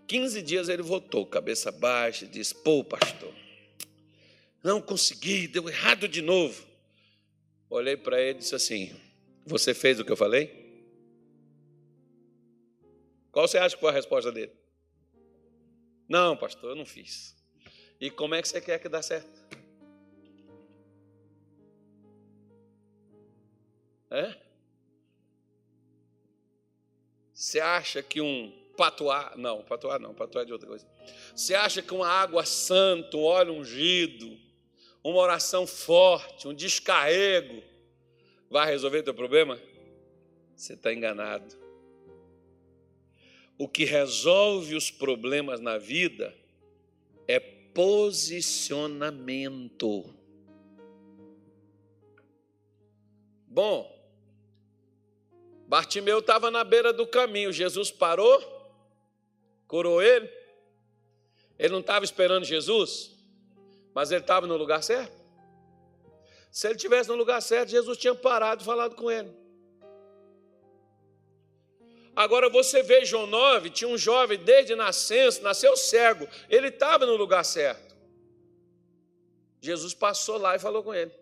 15 0.08 0.42
dias 0.42 0.68
ele 0.68 0.82
voltou, 0.82 1.24
cabeça 1.26 1.70
baixa, 1.70 2.24
e 2.24 2.28
disse: 2.28 2.56
Pô, 2.56 2.82
pastor, 2.82 3.32
não 4.64 4.80
consegui, 4.80 5.46
deu 5.46 5.68
errado 5.68 6.08
de 6.08 6.22
novo. 6.22 6.66
Olhei 7.70 7.96
para 7.96 8.20
ele 8.20 8.38
e 8.38 8.40
disse 8.40 8.54
assim: 8.54 9.07
Você 9.48 9.72
fez 9.72 9.98
o 9.98 10.04
que 10.04 10.12
eu 10.12 10.16
falei? 10.16 10.68
Qual 13.32 13.48
você 13.48 13.56
acha 13.56 13.74
que 13.74 13.80
foi 13.80 13.88
a 13.88 13.94
resposta 13.94 14.30
dele? 14.30 14.52
Não, 16.06 16.36
pastor, 16.36 16.70
eu 16.70 16.76
não 16.76 16.84
fiz. 16.84 17.34
E 17.98 18.10
como 18.10 18.34
é 18.34 18.42
que 18.42 18.48
você 18.48 18.60
quer 18.60 18.78
que 18.78 18.90
dê 18.90 19.02
certo? 19.02 19.48
É? 24.10 24.36
Você 27.32 27.58
acha 27.60 28.02
que 28.02 28.20
um 28.20 28.52
patuá, 28.76 29.32
não, 29.36 29.62
patuá 29.62 29.98
não, 29.98 30.12
patuá 30.14 30.42
é 30.42 30.44
de 30.44 30.52
outra 30.52 30.68
coisa. 30.68 30.86
Você 31.34 31.54
acha 31.54 31.80
que 31.80 31.94
uma 31.94 32.08
água 32.08 32.44
santa, 32.44 33.16
um 33.16 33.22
óleo 33.22 33.54
ungido, 33.54 34.38
uma 35.02 35.18
oração 35.18 35.66
forte, 35.66 36.46
um 36.46 36.54
descarrego, 36.54 37.62
vai 38.50 38.70
resolver 38.70 39.02
teu 39.02 39.14
problema? 39.14 39.58
Você 40.56 40.74
está 40.74 40.92
enganado 40.92 41.68
o 43.58 43.68
que 43.68 43.84
resolve 43.84 44.74
os 44.76 44.90
problemas 44.90 45.60
na 45.60 45.76
vida 45.76 46.34
é 47.26 47.38
posicionamento. 47.40 50.14
Bom, 53.48 53.92
Bartimeu 55.66 56.20
estava 56.20 56.52
na 56.52 56.62
beira 56.62 56.92
do 56.92 57.04
caminho, 57.06 57.52
Jesus 57.52 57.90
parou, 57.90 58.40
curou 59.66 60.00
ele. 60.00 60.30
Ele 61.58 61.72
não 61.72 61.80
estava 61.80 62.04
esperando 62.04 62.44
Jesus, 62.44 63.18
mas 63.92 64.12
ele 64.12 64.20
estava 64.20 64.46
no 64.46 64.56
lugar 64.56 64.84
certo. 64.84 65.17
Se 66.50 66.66
ele 66.68 66.76
tivesse 66.76 67.08
no 67.08 67.16
lugar 67.16 67.40
certo, 67.40 67.70
Jesus 67.70 67.98
tinha 67.98 68.14
parado 68.14 68.62
e 68.62 68.64
falado 68.64 68.94
com 68.94 69.10
ele. 69.10 69.30
Agora 72.18 72.48
você 72.48 72.82
vê 72.82 73.04
João 73.04 73.28
9, 73.28 73.70
tinha 73.70 73.88
um 73.88 73.96
jovem 73.96 74.38
desde 74.38 74.74
nascença, 74.74 75.40
nasceu 75.40 75.76
cego, 75.76 76.26
ele 76.50 76.66
estava 76.66 77.06
no 77.06 77.14
lugar 77.14 77.44
certo. 77.44 77.96
Jesus 79.60 79.94
passou 79.94 80.36
lá 80.36 80.56
e 80.56 80.58
falou 80.58 80.82
com 80.82 80.92
ele. 80.92 81.12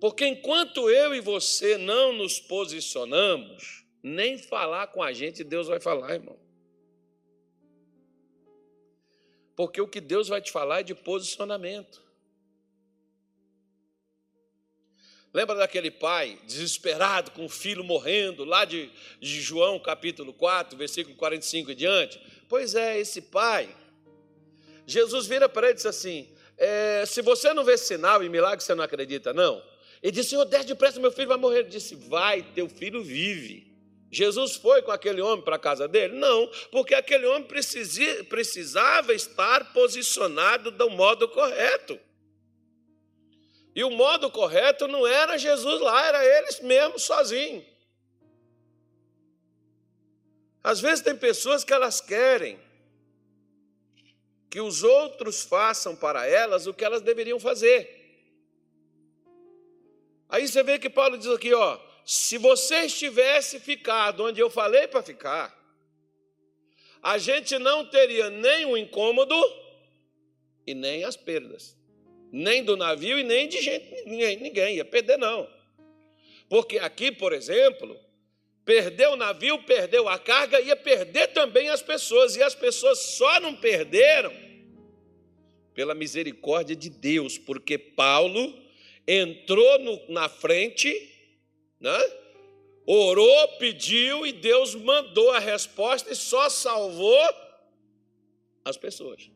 Porque 0.00 0.26
enquanto 0.26 0.88
eu 0.88 1.12
e 1.12 1.20
você 1.20 1.76
não 1.76 2.12
nos 2.12 2.38
posicionamos, 2.38 3.84
nem 4.00 4.38
falar 4.38 4.88
com 4.88 5.02
a 5.02 5.12
gente 5.12 5.42
Deus 5.42 5.66
vai 5.66 5.80
falar, 5.80 6.14
irmão. 6.14 6.38
Porque 9.56 9.80
o 9.80 9.88
que 9.88 10.00
Deus 10.00 10.28
vai 10.28 10.40
te 10.40 10.52
falar 10.52 10.80
é 10.80 10.84
de 10.84 10.94
posicionamento. 10.94 12.05
Lembra 15.36 15.54
daquele 15.54 15.90
pai 15.90 16.38
desesperado 16.46 17.30
com 17.32 17.44
o 17.44 17.48
filho 17.50 17.84
morrendo, 17.84 18.42
lá 18.42 18.64
de, 18.64 18.90
João 19.20 19.78
capítulo 19.78 20.32
4, 20.32 20.78
versículo 20.78 21.14
45 21.14 21.72
e 21.72 21.74
diante? 21.74 22.18
Pois 22.48 22.74
é, 22.74 22.98
esse 22.98 23.20
pai. 23.20 23.68
Jesus 24.86 25.26
vira 25.26 25.46
para 25.46 25.66
ele 25.66 25.74
e 25.74 25.76
diz 25.76 25.84
assim: 25.84 26.26
é, 26.56 27.04
Se 27.04 27.20
você 27.20 27.52
não 27.52 27.64
vê 27.64 27.76
sinal 27.76 28.24
e 28.24 28.30
milagre, 28.30 28.64
você 28.64 28.74
não 28.74 28.82
acredita, 28.82 29.34
não? 29.34 29.62
Ele 30.02 30.12
disse: 30.12 30.30
Senhor, 30.30 30.46
desce 30.46 30.68
depressa, 30.68 30.98
meu 30.98 31.12
filho 31.12 31.28
vai 31.28 31.36
morrer. 31.36 31.58
Ele 31.58 31.68
disse: 31.68 31.94
Vai, 31.94 32.42
teu 32.54 32.66
filho 32.66 33.04
vive. 33.04 33.76
Jesus 34.10 34.56
foi 34.56 34.80
com 34.80 34.90
aquele 34.90 35.20
homem 35.20 35.44
para 35.44 35.56
a 35.56 35.58
casa 35.58 35.86
dele? 35.86 36.16
Não, 36.16 36.50
porque 36.72 36.94
aquele 36.94 37.26
homem 37.26 37.46
precisava 38.26 39.12
estar 39.12 39.74
posicionado 39.74 40.70
do 40.70 40.88
modo 40.88 41.28
correto. 41.28 42.00
E 43.76 43.84
o 43.84 43.90
modo 43.90 44.30
correto 44.30 44.88
não 44.88 45.06
era 45.06 45.36
Jesus 45.36 45.82
lá, 45.82 46.06
era 46.06 46.24
eles 46.24 46.60
mesmos 46.60 47.02
sozinhos. 47.02 47.62
Às 50.64 50.80
vezes 50.80 51.04
tem 51.04 51.14
pessoas 51.14 51.62
que 51.62 51.74
elas 51.74 52.00
querem 52.00 52.58
que 54.48 54.62
os 54.62 54.82
outros 54.82 55.44
façam 55.44 55.94
para 55.94 56.26
elas 56.26 56.66
o 56.66 56.72
que 56.72 56.86
elas 56.86 57.02
deveriam 57.02 57.38
fazer. 57.38 57.92
Aí 60.30 60.48
você 60.48 60.62
vê 60.62 60.78
que 60.78 60.88
Paulo 60.88 61.18
diz 61.18 61.28
aqui, 61.28 61.52
ó, 61.52 61.78
se 62.02 62.38
vocês 62.38 62.98
tivessem 62.98 63.60
ficado 63.60 64.24
onde 64.24 64.40
eu 64.40 64.48
falei 64.48 64.88
para 64.88 65.02
ficar, 65.02 65.54
a 67.02 67.18
gente 67.18 67.58
não 67.58 67.84
teria 67.84 68.30
nem 68.30 68.64
o 68.64 68.74
incômodo 68.74 69.36
e 70.66 70.74
nem 70.74 71.04
as 71.04 71.14
perdas. 71.14 71.76
Nem 72.32 72.62
do 72.62 72.76
navio 72.76 73.18
e 73.18 73.22
nem 73.22 73.48
de 73.48 73.60
gente, 73.60 73.84
ninguém, 74.04 74.36
ninguém 74.36 74.76
ia 74.76 74.84
perder, 74.84 75.16
não. 75.16 75.48
Porque 76.48 76.78
aqui, 76.78 77.10
por 77.10 77.32
exemplo, 77.32 77.98
perdeu 78.64 79.12
o 79.12 79.16
navio, 79.16 79.62
perdeu 79.62 80.08
a 80.08 80.18
carga, 80.18 80.60
ia 80.60 80.76
perder 80.76 81.28
também 81.28 81.68
as 81.68 81.82
pessoas, 81.82 82.36
e 82.36 82.42
as 82.42 82.54
pessoas 82.54 82.98
só 82.98 83.40
não 83.40 83.54
perderam 83.54 84.32
pela 85.74 85.94
misericórdia 85.94 86.74
de 86.74 86.88
Deus, 86.88 87.38
porque 87.38 87.76
Paulo 87.76 88.54
entrou 89.06 89.78
no, 89.78 90.00
na 90.08 90.28
frente, 90.28 90.90
né? 91.80 91.98
orou, 92.86 93.48
pediu 93.58 94.24
e 94.24 94.32
Deus 94.32 94.74
mandou 94.74 95.32
a 95.32 95.38
resposta 95.40 96.12
e 96.12 96.16
só 96.16 96.48
salvou 96.48 97.18
as 98.64 98.76
pessoas. 98.76 99.28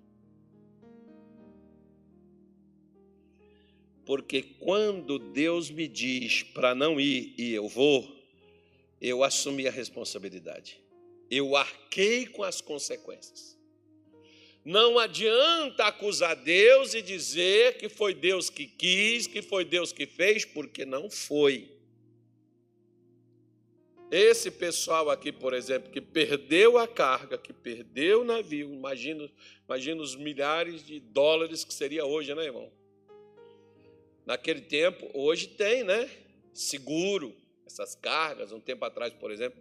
Porque 4.11 4.42
quando 4.42 5.20
Deus 5.20 5.70
me 5.70 5.87
diz 5.87 6.42
para 6.42 6.75
não 6.75 7.01
ir 7.01 7.33
e 7.38 7.55
eu 7.55 7.68
vou, 7.68 8.12
eu 9.01 9.23
assumi 9.23 9.68
a 9.68 9.70
responsabilidade. 9.70 10.83
Eu 11.31 11.55
arquei 11.55 12.27
com 12.27 12.42
as 12.42 12.61
consequências. 12.61 13.57
Não 14.64 14.99
adianta 14.99 15.85
acusar 15.85 16.35
Deus 16.35 16.92
e 16.92 17.03
dizer 17.03 17.79
que 17.79 17.88
foi 17.88 18.12
Deus 18.12 18.51
que 18.51 18.66
quis, 18.66 19.29
que 19.29 19.42
foi 19.42 19.64
Deus 19.64 19.92
que 19.92 20.07
fez, 20.07 20.44
porque 20.44 20.85
não 20.85 21.09
foi. 21.09 21.70
Esse 24.11 24.51
pessoal 24.51 25.09
aqui, 25.09 25.31
por 25.31 25.55
exemplo, 25.55 25.88
que 25.88 26.01
perdeu 26.01 26.79
a 26.79 26.88
carga, 26.88 27.38
que 27.38 27.53
perdeu 27.53 28.23
o 28.23 28.25
navio, 28.25 28.75
imagina, 28.75 29.31
imagina 29.68 30.03
os 30.03 30.16
milhares 30.16 30.85
de 30.85 30.99
dólares 30.99 31.62
que 31.62 31.73
seria 31.73 32.05
hoje, 32.05 32.35
né, 32.35 32.46
irmão? 32.46 32.80
Naquele 34.31 34.61
tempo, 34.61 35.11
hoje 35.12 35.49
tem, 35.49 35.83
né? 35.83 36.09
Seguro, 36.55 37.37
essas 37.66 37.97
cargas. 37.97 38.53
Um 38.53 38.61
tempo 38.61 38.85
atrás, 38.85 39.12
por 39.12 39.33
exemplo, 39.33 39.61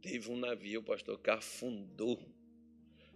teve 0.00 0.30
um 0.30 0.38
navio, 0.38 0.82
pastor, 0.82 1.20
que 1.20 1.28
afundou 1.28 2.18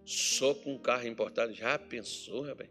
só 0.04 0.52
com 0.52 0.74
um 0.74 0.78
carro 0.78 1.08
importado. 1.08 1.54
Já 1.54 1.78
pensou, 1.78 2.42
rapaz? 2.42 2.68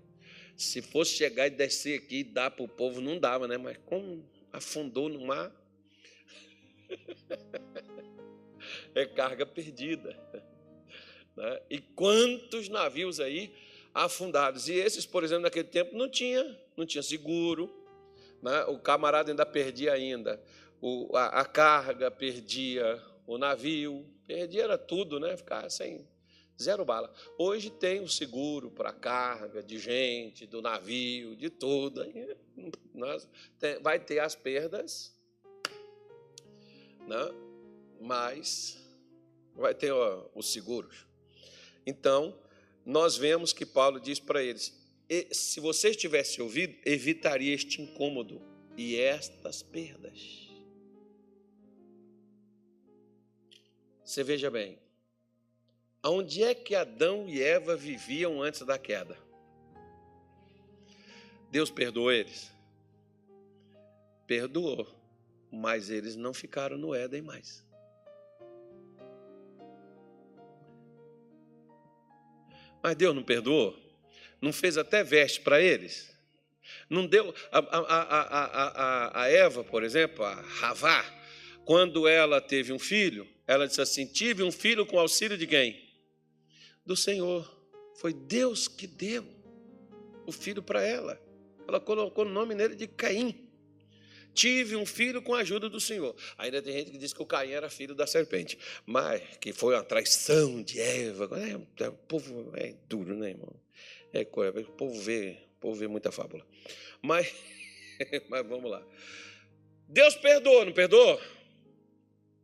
Se 0.55 0.79
fosse 0.79 1.15
chegar 1.15 1.47
e 1.47 1.49
descer 1.49 1.97
aqui 1.97 2.17
e 2.17 2.23
dar 2.23 2.51
para 2.51 2.63
o 2.63 2.67
povo, 2.67 3.01
não 3.01 3.17
dava, 3.17 3.47
né? 3.47 3.57
Mas 3.57 3.77
como 3.83 4.23
afundou 4.53 5.09
no 5.09 5.25
mar, 5.25 5.51
é 8.93 9.07
carga 9.07 9.43
perdida. 9.43 10.15
Né? 11.35 11.61
E 11.67 11.79
quantos 11.79 12.69
navios 12.69 13.19
aí 13.19 13.51
afundados? 13.91 14.69
E 14.69 14.73
esses, 14.73 15.03
por 15.03 15.23
exemplo, 15.23 15.41
naquele 15.41 15.67
tempo 15.67 15.97
não 15.97 16.07
tinha, 16.07 16.43
não 16.77 16.85
tinha 16.85 17.01
seguro. 17.01 17.79
Né? 18.41 18.63
O 18.65 18.79
camarada 18.79 19.31
ainda 19.31 19.45
perdia 19.45 19.93
ainda 19.93 20.41
o, 20.81 21.15
a, 21.15 21.41
a 21.41 21.45
carga, 21.45 22.09
perdia 22.09 23.01
o 23.27 23.37
navio, 23.37 24.05
perdia 24.25 24.63
era 24.63 24.77
tudo, 24.77 25.19
né? 25.19 25.35
Ficava 25.35 25.69
sem 25.69 26.07
zero 26.61 26.83
bala. 26.83 27.13
Hoje 27.37 27.69
tem 27.69 28.01
o 28.01 28.07
seguro 28.07 28.71
para 28.71 28.91
carga 28.91 29.61
de 29.61 29.79
gente, 29.79 30.45
do 30.45 30.61
navio, 30.61 31.35
de 31.35 31.49
tudo. 31.49 32.03
Tem, 33.59 33.79
vai 33.81 33.99
ter 33.99 34.19
as 34.19 34.35
perdas, 34.35 35.15
né? 37.07 37.33
mas 37.99 38.77
vai 39.55 39.73
ter 39.73 39.91
ó, 39.91 40.29
os 40.33 40.51
seguros. 40.51 41.05
Então, 41.85 42.37
nós 42.85 43.17
vemos 43.17 43.53
que 43.53 43.65
Paulo 43.65 43.99
diz 43.99 44.19
para 44.19 44.43
eles: 44.43 44.78
se 45.31 45.59
vocês 45.59 45.95
tivessem 45.95 46.43
ouvido, 46.43 46.77
evitaria 46.85 47.53
este 47.53 47.81
incômodo 47.81 48.41
e 48.77 48.99
estas 48.99 49.63
perdas. 49.63 50.47
Você 54.03 54.23
veja 54.23 54.49
bem, 54.49 54.77
Onde 56.03 56.43
é 56.43 56.55
que 56.55 56.75
Adão 56.75 57.27
e 57.27 57.41
Eva 57.41 57.75
viviam 57.75 58.41
antes 58.41 58.61
da 58.61 58.77
queda? 58.77 59.17
Deus 61.51 61.69
perdoou 61.69 62.09
eles? 62.09 62.49
Perdoou, 64.25 64.87
mas 65.51 65.89
eles 65.89 66.15
não 66.15 66.33
ficaram 66.33 66.77
no 66.77 66.95
Éden 66.95 67.21
mais. 67.21 67.65
Mas 72.81 72.95
Deus 72.95 73.13
não 73.13 73.23
perdoou? 73.23 73.88
Não 74.41 74.53
fez 74.53 74.77
até 74.77 75.03
veste 75.03 75.41
para 75.41 75.61
eles? 75.61 76.09
Não 76.89 77.05
deu. 77.05 77.33
A, 77.51 77.59
a, 77.59 77.79
a, 77.79 79.23
a, 79.23 79.27
Eva, 79.29 79.63
por 79.63 79.83
exemplo, 79.83 80.23
a 80.23 80.35
Ravá, 80.35 81.05
quando 81.65 82.07
ela 82.07 82.39
teve 82.39 82.71
um 82.71 82.79
filho, 82.79 83.27
ela 83.45 83.67
disse 83.67 83.81
assim: 83.81 84.05
Tive 84.05 84.43
um 84.43 84.51
filho 84.51 84.85
com 84.85 84.99
auxílio 84.99 85.37
de 85.37 85.47
quem? 85.47 85.89
do 86.89 86.97
Senhor. 86.97 87.47
Foi 87.93 88.11
Deus 88.11 88.67
que 88.67 88.87
deu 88.87 89.23
o 90.25 90.31
filho 90.31 90.63
para 90.63 90.81
ela. 90.81 91.21
Ela 91.67 91.79
colocou 91.79 92.25
o 92.25 92.27
nome 92.29 92.55
nele 92.55 92.75
de 92.75 92.87
Caim. 92.87 93.47
Tive 94.33 94.75
um 94.75 94.87
filho 94.87 95.21
com 95.21 95.35
a 95.35 95.41
ajuda 95.41 95.69
do 95.69 95.79
Senhor. 95.79 96.15
Ainda 96.35 96.63
tem 96.63 96.73
gente 96.73 96.89
que 96.89 96.97
diz 96.97 97.13
que 97.13 97.21
o 97.21 97.27
Caim 97.27 97.51
era 97.51 97.69
filho 97.69 97.93
da 97.93 98.07
serpente, 98.07 98.57
mas 98.87 99.21
que 99.39 99.53
foi 99.53 99.75
uma 99.75 99.83
traição 99.83 100.63
de 100.63 100.79
Eva. 100.79 101.29
É, 101.37 101.83
é, 101.83 101.89
o 101.89 101.93
povo 101.93 102.51
é 102.55 102.73
duro, 102.87 103.15
né, 103.15 103.29
irmão? 103.29 103.53
É 104.13 104.21
o 104.21 104.71
povo 104.71 104.99
vê, 104.99 105.37
o 105.57 105.59
povo 105.59 105.75
vê 105.75 105.87
muita 105.87 106.11
fábula. 106.11 106.45
Mas, 107.01 107.33
mas 108.27 108.47
vamos 108.47 108.69
lá. 108.69 108.83
Deus 109.87 110.15
perdoou, 110.15 110.65
não 110.65 110.71
perdoou? 110.71 111.19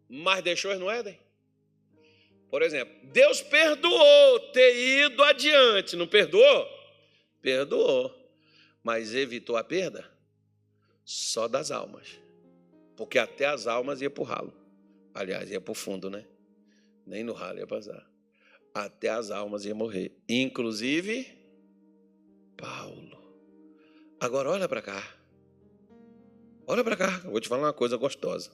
Mas 0.07 0.43
deixou 0.43 0.77
no 0.77 0.89
Éden? 0.89 1.19
Por 2.49 2.61
exemplo, 2.61 2.95
Deus 3.11 3.41
perdoou 3.41 4.39
ter 4.51 5.05
ido 5.05 5.21
adiante, 5.23 5.95
não 5.95 6.07
perdoou? 6.07 6.67
Perdoou, 7.41 8.15
mas 8.83 9.13
evitou 9.13 9.57
a 9.57 9.63
perda 9.63 10.09
só 11.03 11.47
das 11.47 11.69
almas, 11.69 12.19
porque 12.95 13.19
até 13.19 13.45
as 13.45 13.67
almas 13.67 14.01
ia 14.01 14.09
para 14.09 14.21
o 14.21 14.25
ralo. 14.25 14.53
Aliás, 15.13 15.49
ia 15.51 15.61
para 15.61 15.71
o 15.71 15.75
fundo, 15.75 16.09
né? 16.09 16.25
Nem 17.05 17.23
no 17.23 17.33
ralo 17.33 17.59
ia 17.59 17.67
passar. 17.67 18.09
Até 18.73 19.09
as 19.09 19.31
almas 19.31 19.65
iam 19.65 19.77
morrer, 19.77 20.11
inclusive 20.27 21.44
Paulo. 22.57 23.17
Agora 24.19 24.49
olha 24.49 24.67
para 24.67 24.81
cá. 24.81 25.15
Olha 26.67 26.83
para 26.83 26.95
cá, 26.95 27.19
vou 27.19 27.39
te 27.39 27.47
falar 27.47 27.63
uma 27.63 27.73
coisa 27.73 27.95
gostosa. 27.95 28.51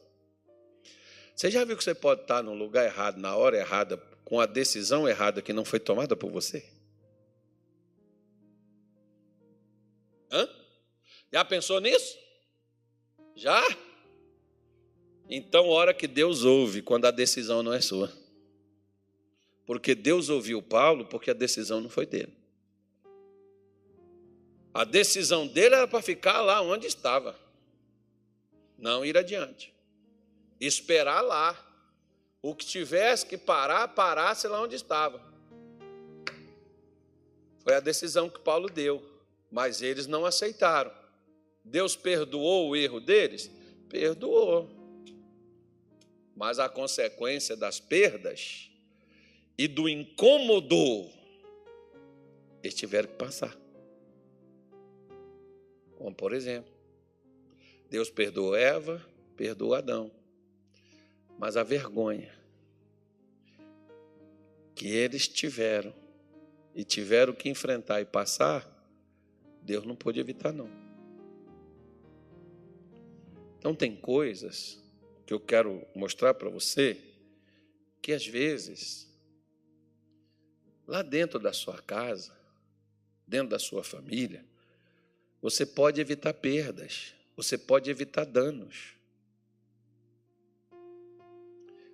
Você 1.36 1.50
já 1.50 1.64
viu 1.64 1.78
que 1.78 1.84
você 1.84 1.96
pode 1.96 2.22
estar 2.22 2.44
no 2.44 2.54
lugar 2.54 2.86
errado, 2.86 3.18
na 3.18 3.36
hora 3.36 3.58
errada, 3.58 3.98
com 4.26 4.40
a 4.40 4.46
decisão 4.46 5.08
errada 5.08 5.42
que 5.42 5.54
não 5.54 5.64
foi 5.64 5.80
tomada 5.80 6.16
por 6.16 6.30
você? 6.30 6.64
Hã? 10.30 10.48
Já 11.32 11.46
pensou 11.46 11.80
nisso? 11.80 12.18
Já? 13.36 13.62
Então, 15.30 15.68
hora 15.70 15.94
que 15.94 16.08
Deus 16.08 16.44
ouve 16.44 16.82
quando 16.82 17.06
a 17.06 17.12
decisão 17.12 17.64
não 17.64 17.74
é 17.74 17.80
sua. 17.80 18.12
Porque 19.66 19.96
Deus 19.96 20.28
ouviu 20.28 20.62
Paulo 20.62 21.06
porque 21.06 21.32
a 21.32 21.34
decisão 21.34 21.80
não 21.80 21.90
foi 21.90 22.06
dele. 22.06 22.41
A 24.74 24.84
decisão 24.84 25.48
dele 25.48 25.76
era 25.76 25.88
para 25.88 26.02
ficar 26.02 26.42
lá 26.42 26.62
onde 26.62 26.88
estava, 26.88 27.38
não 28.78 29.06
ir 29.06 29.18
adiante 29.18 29.72
esperar 30.62 31.22
lá. 31.22 31.68
O 32.42 32.56
que 32.56 32.66
tivesse 32.66 33.26
que 33.26 33.38
parar, 33.38 33.88
parasse 33.90 34.48
lá 34.48 34.62
onde 34.62 34.76
estava. 34.76 35.22
Foi 37.60 37.76
a 37.76 37.80
decisão 37.80 38.30
que 38.30 38.40
Paulo 38.40 38.68
deu, 38.68 39.04
mas 39.52 39.82
eles 39.82 40.08
não 40.08 40.26
aceitaram. 40.26 40.92
Deus 41.64 41.96
perdoou 41.96 42.70
o 42.70 42.76
erro 42.76 43.00
deles? 43.00 43.52
Perdoou. 43.88 44.70
Mas 46.36 46.58
a 46.58 46.68
consequência 46.68 47.56
das 47.56 47.80
perdas 47.80 48.72
e 49.56 49.68
do 49.68 49.88
incômodo, 49.88 51.12
eles 52.64 52.74
tiveram 52.74 53.10
que 53.10 53.18
passar. 53.18 53.56
Como 56.02 56.16
por 56.16 56.34
exemplo, 56.34 56.74
Deus 57.88 58.10
perdoou 58.10 58.56
Eva, 58.56 59.06
perdoou 59.38 59.76
Adão. 59.76 60.12
Mas 61.38 61.56
a 61.56 61.62
vergonha 61.62 62.34
que 64.74 64.88
eles 64.88 65.28
tiveram 65.28 65.94
e 66.74 66.84
tiveram 66.84 67.34
que 67.34 67.50
enfrentar 67.50 68.02
e 68.02 68.06
passar, 68.06 68.68
Deus 69.62 69.86
não 69.86 69.96
pôde 69.96 70.20
evitar, 70.20 70.52
não. 70.52 70.72
Então, 73.60 73.76
tem 73.76 73.96
coisas 73.96 74.84
que 75.24 75.32
eu 75.32 75.40
quero 75.40 75.86
mostrar 75.94 76.34
para 76.34 76.50
você 76.50 77.00
que 78.02 78.12
às 78.12 78.26
vezes, 78.26 79.08
lá 80.88 81.04
dentro 81.04 81.38
da 81.38 81.54
sua 81.54 81.80
casa, 81.80 82.36
dentro 83.28 83.50
da 83.50 83.60
sua 83.60 83.84
família, 83.84 84.50
você 85.42 85.66
pode 85.66 86.00
evitar 86.00 86.34
perdas, 86.34 87.14
você 87.36 87.58
pode 87.58 87.90
evitar 87.90 88.26
danos, 88.26 88.94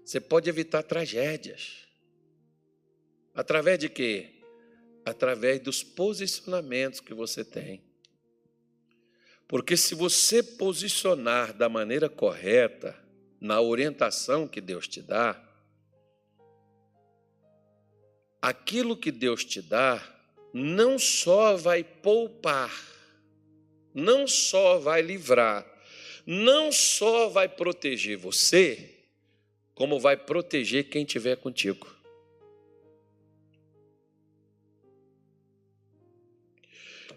você 0.04 0.20
pode 0.20 0.50
evitar 0.50 0.84
tragédias. 0.84 1.86
Através 3.34 3.78
de 3.78 3.90
quê? 3.90 4.42
Através 5.06 5.60
dos 5.60 5.84
posicionamentos 5.84 7.00
que 7.00 7.14
você 7.14 7.46
tem. 7.46 7.84
Porque 9.48 9.78
se 9.78 9.96
você 9.96 10.44
posicionar 10.44 11.54
da 11.54 11.70
maneira 11.70 12.10
correta, 12.10 12.98
na 13.40 13.62
orientação 13.62 14.48
que 14.48 14.60
Deus 14.60 14.88
te 14.88 15.02
dá, 15.02 15.42
aquilo 18.42 18.98
que 18.98 19.12
Deus 19.12 19.46
te 19.46 19.62
dá 19.62 20.02
não 20.54 20.98
só 20.98 21.56
vai 21.56 21.84
poupar, 21.84 22.72
não 23.98 24.28
só 24.28 24.78
vai 24.78 25.02
livrar, 25.02 25.66
não 26.24 26.72
só 26.72 27.30
vai 27.30 27.50
proteger 27.50 28.16
você, 28.16 28.92
como 29.74 30.00
vai 30.00 30.16
proteger 30.16 30.88
quem 30.88 31.02
estiver 31.02 31.36
contigo. 31.38 31.88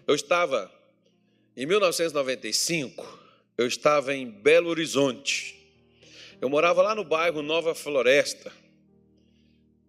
Eu 0.07 0.15
estava, 0.15 0.73
em 1.55 1.67
1995, 1.67 3.19
eu 3.59 3.67
estava 3.67 4.15
em 4.15 4.25
Belo 4.25 4.71
Horizonte. 4.71 5.55
Eu 6.41 6.49
morava 6.49 6.81
lá 6.81 6.95
no 6.95 7.03
bairro 7.03 7.43
Nova 7.43 7.75
Floresta, 7.75 8.51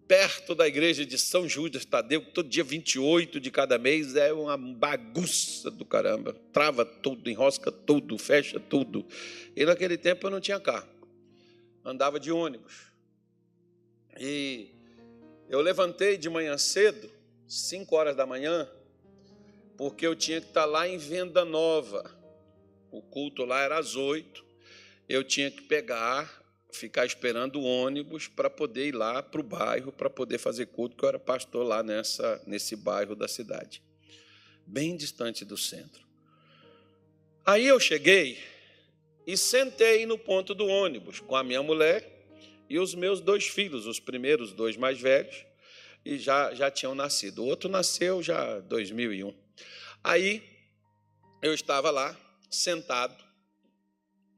perto 0.07 0.53
da 0.53 0.67
igreja 0.67 1.05
de 1.05 1.17
São 1.17 1.47
Judas 1.47 1.85
Tadeu, 1.85 2.21
todo 2.33 2.49
dia 2.49 2.63
28 2.63 3.39
de 3.39 3.49
cada 3.51 3.77
mês 3.77 4.15
é 4.15 4.31
uma 4.33 4.57
bagunça 4.57 5.71
do 5.71 5.85
caramba. 5.85 6.33
Trava 6.51 6.85
tudo, 6.85 7.29
enrosca 7.29 7.71
tudo, 7.71 8.17
fecha 8.17 8.59
tudo. 8.59 9.05
E 9.55 9.65
naquele 9.65 9.97
tempo 9.97 10.27
eu 10.27 10.31
não 10.31 10.41
tinha 10.41 10.59
carro. 10.59 10.87
Andava 11.83 12.19
de 12.19 12.31
ônibus. 12.31 12.91
E 14.19 14.69
eu 15.49 15.61
levantei 15.61 16.17
de 16.17 16.29
manhã 16.29 16.57
cedo, 16.57 17.09
5 17.47 17.95
horas 17.95 18.15
da 18.15 18.25
manhã, 18.25 18.69
porque 19.77 20.05
eu 20.05 20.15
tinha 20.15 20.39
que 20.39 20.47
estar 20.47 20.65
lá 20.65 20.87
em 20.87 20.97
Venda 20.97 21.43
Nova. 21.43 22.03
O 22.91 23.01
culto 23.01 23.43
lá 23.43 23.61
era 23.61 23.77
às 23.77 23.95
8. 23.95 24.45
Eu 25.09 25.23
tinha 25.23 25.49
que 25.49 25.61
pegar 25.63 26.42
ficar 26.77 27.05
esperando 27.05 27.59
o 27.59 27.63
ônibus 27.63 28.27
para 28.27 28.49
poder 28.49 28.87
ir 28.87 28.95
lá 28.95 29.21
para 29.21 29.41
o 29.41 29.43
bairro 29.43 29.91
para 29.91 30.09
poder 30.09 30.37
fazer 30.37 30.67
culto, 30.67 30.95
que 30.95 31.03
eu 31.03 31.09
era 31.09 31.19
pastor 31.19 31.65
lá 31.65 31.83
nessa, 31.83 32.41
nesse 32.45 32.75
bairro 32.75 33.15
da 33.15 33.27
cidade, 33.27 33.81
bem 34.65 34.95
distante 34.95 35.45
do 35.45 35.57
centro. 35.57 36.03
Aí 37.45 37.65
eu 37.65 37.79
cheguei 37.79 38.37
e 39.27 39.37
sentei 39.37 40.05
no 40.05 40.17
ponto 40.17 40.53
do 40.53 40.65
ônibus 40.65 41.19
com 41.19 41.35
a 41.35 41.43
minha 41.43 41.61
mulher 41.61 42.25
e 42.69 42.79
os 42.79 42.95
meus 42.95 43.21
dois 43.21 43.45
filhos, 43.45 43.85
os 43.85 43.99
primeiros 43.99 44.53
dois 44.53 44.77
mais 44.77 44.99
velhos, 44.99 45.45
e 46.05 46.17
já, 46.17 46.53
já 46.53 46.71
tinham 46.71 46.95
nascido. 46.95 47.43
O 47.43 47.45
outro 47.45 47.69
nasceu 47.69 48.21
já 48.21 48.59
em 48.59 48.67
2001. 48.67 49.33
Aí 50.03 50.43
eu 51.41 51.53
estava 51.53 51.91
lá, 51.91 52.17
sentado 52.49 53.23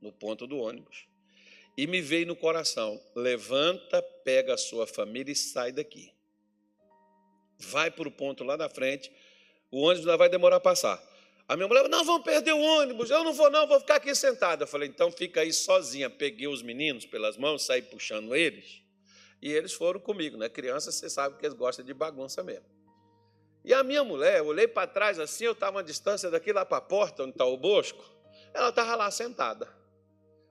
no 0.02 0.12
ponto 0.12 0.46
do 0.46 0.58
ônibus, 0.58 1.08
e 1.78 1.88
me 1.88 2.02
veio 2.02 2.28
no 2.28 2.36
coração: 2.36 3.02
levanta, 3.16 4.02
pega 4.24 4.54
a 4.54 4.58
sua 4.58 4.88
família 4.88 5.32
e 5.32 5.36
sai 5.36 5.72
daqui. 5.72 6.14
Vai 7.58 7.90
para 7.90 8.08
o 8.08 8.12
ponto 8.12 8.44
lá 8.44 8.58
na 8.58 8.70
frente, 8.70 9.12
o 9.72 9.82
ônibus 9.82 10.06
não 10.06 10.18
vai 10.18 10.30
demorar 10.30 10.58
a 10.58 10.60
passar. 10.60 11.02
A 11.48 11.56
minha 11.56 11.68
mulher, 11.68 11.88
não, 11.88 12.04
vamos 12.04 12.24
perder 12.24 12.54
o 12.54 12.60
ônibus, 12.60 13.12
eu 13.12 13.24
não 13.24 13.32
vou, 13.32 13.52
não, 13.52 13.68
vou 13.68 13.80
ficar 13.80 13.96
aqui 13.96 14.16
sentada. 14.16 14.64
Eu 14.64 14.68
falei, 14.68 14.90
então 14.90 15.12
fica 15.12 15.42
aí 15.42 15.54
sozinha. 15.54 16.10
Peguei 16.10 16.48
os 16.48 16.64
meninos 16.64 17.06
pelas 17.06 17.38
mãos, 17.38 17.66
saí 17.66 17.84
puxando 17.84 18.36
eles, 18.36 18.82
e 19.42 19.52
eles 19.52 19.74
foram 19.74 20.00
comigo, 20.00 20.38
né? 20.38 20.50
Criança, 20.50 20.92
você 20.92 21.08
sabe 21.08 21.38
que 21.38 21.46
eles 21.46 21.56
gostam 21.56 21.86
de 21.86 21.94
bagunça 21.94 22.42
mesmo. 22.44 22.66
E 23.64 23.74
a 23.74 23.84
minha 23.84 24.04
mulher, 24.04 24.40
eu 24.40 24.48
olhei 24.48 24.68
para 24.68 24.88
trás 24.88 25.20
assim, 25.20 25.46
eu 25.46 25.52
estava 25.52 25.80
a 25.80 25.84
distância 25.84 26.32
daqui 26.32 26.52
lá 26.52 26.66
para 26.66 26.78
a 26.78 26.82
porta, 26.82 27.24
onde 27.24 27.32
está 27.32 27.46
o 27.46 27.58
bosco, 27.58 28.04
ela 28.54 28.70
estava 28.70 28.96
lá 28.96 29.12
sentada. 29.12 29.85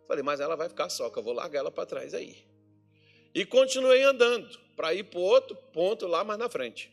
Falei, 0.07 0.23
mas 0.23 0.41
ela 0.41 0.57
vai 0.57 0.69
ficar 0.69 0.89
só, 0.89 1.11
que 1.11 1.19
eu 1.19 1.23
vou 1.23 1.33
largar 1.33 1.61
ela 1.61 1.71
para 1.71 1.87
trás 1.87 2.15
aí. 2.15 2.45
E 3.35 3.45
continuei 3.45 4.03
andando 4.03 4.59
para 4.77 4.95
ir 4.95 5.05
para 5.05 5.19
outro 5.19 5.57
ponto 5.57 6.07
lá 6.07 6.23
mais 6.23 6.39
na 6.39 6.49
frente. 6.49 6.93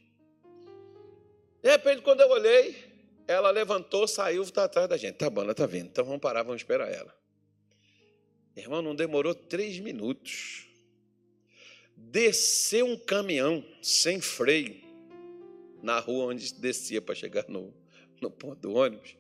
De 1.62 1.70
repente, 1.70 2.01
quando 2.01 2.22
eu 2.22 2.30
olhei, 2.30 2.91
ela 3.28 3.51
levantou, 3.51 4.07
saiu, 4.07 4.41
está 4.41 4.64
atrás 4.64 4.88
da 4.89 4.97
gente. 4.97 5.16
Tá 5.16 5.30
bom, 5.30 5.41
ela 5.41 5.51
está 5.51 5.66
vindo. 5.66 5.88
Então 5.88 6.03
vamos 6.03 6.22
parar, 6.22 6.43
vamos 6.43 6.62
esperar 6.62 6.91
ela. 6.91 7.16
Irmão, 8.55 8.82
não 8.82 8.95
demorou 8.95 9.36
três 9.36 9.80
minutos. 9.80 10.68
Desceu 11.95 12.86
um 12.86 12.97
caminhão 12.97 13.64
sem 13.82 14.20
freio 14.20 14.82
na 15.82 15.99
rua 15.99 16.26
onde 16.26 16.53
descia 16.55 17.01
para 17.01 17.16
chegar 17.16 17.45
no, 17.47 17.74
no 18.20 18.30
ponto 18.30 18.59
do 18.59 18.74
ônibus 18.74 19.16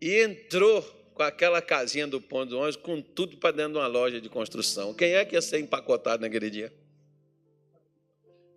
e 0.00 0.22
entrou 0.22 0.84
com 1.16 1.22
aquela 1.22 1.62
casinha 1.62 2.06
do 2.06 2.20
ponto 2.20 2.50
do 2.50 2.58
ônibus, 2.58 2.76
com 2.76 3.00
tudo 3.00 3.38
para 3.38 3.50
dentro 3.50 3.72
de 3.72 3.78
uma 3.78 3.86
loja 3.86 4.20
de 4.20 4.28
construção. 4.28 4.92
Quem 4.92 5.14
é 5.14 5.24
que 5.24 5.34
ia 5.34 5.40
ser 5.40 5.58
empacotado 5.58 6.20
naquele 6.20 6.50
dia? 6.50 6.70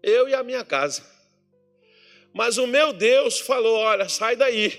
Eu 0.03 0.27
e 0.27 0.33
a 0.33 0.43
minha 0.43 0.65
casa. 0.65 1.01
Mas 2.33 2.57
o 2.57 2.67
meu 2.67 2.91
Deus 2.91 3.39
falou: 3.39 3.77
olha, 3.77 4.09
sai 4.09 4.35
daí. 4.35 4.77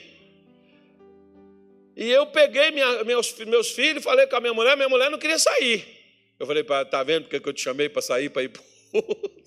E 1.96 2.10
eu 2.10 2.26
peguei 2.26 2.70
minha, 2.70 3.02
meus, 3.02 3.32
meus 3.46 3.70
filhos, 3.70 4.04
falei 4.04 4.26
com 4.26 4.36
a 4.36 4.40
minha 4.40 4.52
mulher, 4.52 4.76
minha 4.76 4.88
mulher 4.88 5.10
não 5.10 5.18
queria 5.18 5.38
sair. 5.38 5.82
Eu 6.38 6.46
falei, 6.46 6.62
para 6.62 6.84
tá 6.84 7.02
vendo 7.02 7.28
porque 7.28 7.48
eu 7.48 7.52
te 7.52 7.62
chamei 7.62 7.88
para 7.88 8.02
sair, 8.02 8.28
para 8.28 8.42
ir 8.42 8.50
para 8.50 8.62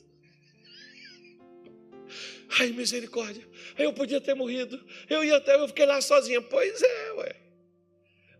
Ai, 2.59 2.69
misericórdia, 2.69 3.47
eu 3.77 3.93
podia 3.93 4.19
ter 4.19 4.33
morrido. 4.33 4.83
Eu 5.07 5.23
ia 5.23 5.37
até, 5.37 5.55
eu 5.55 5.67
fiquei 5.67 5.85
lá 5.85 6.01
sozinha. 6.01 6.41
Pois 6.41 6.81
é, 6.81 7.13
ué. 7.13 7.43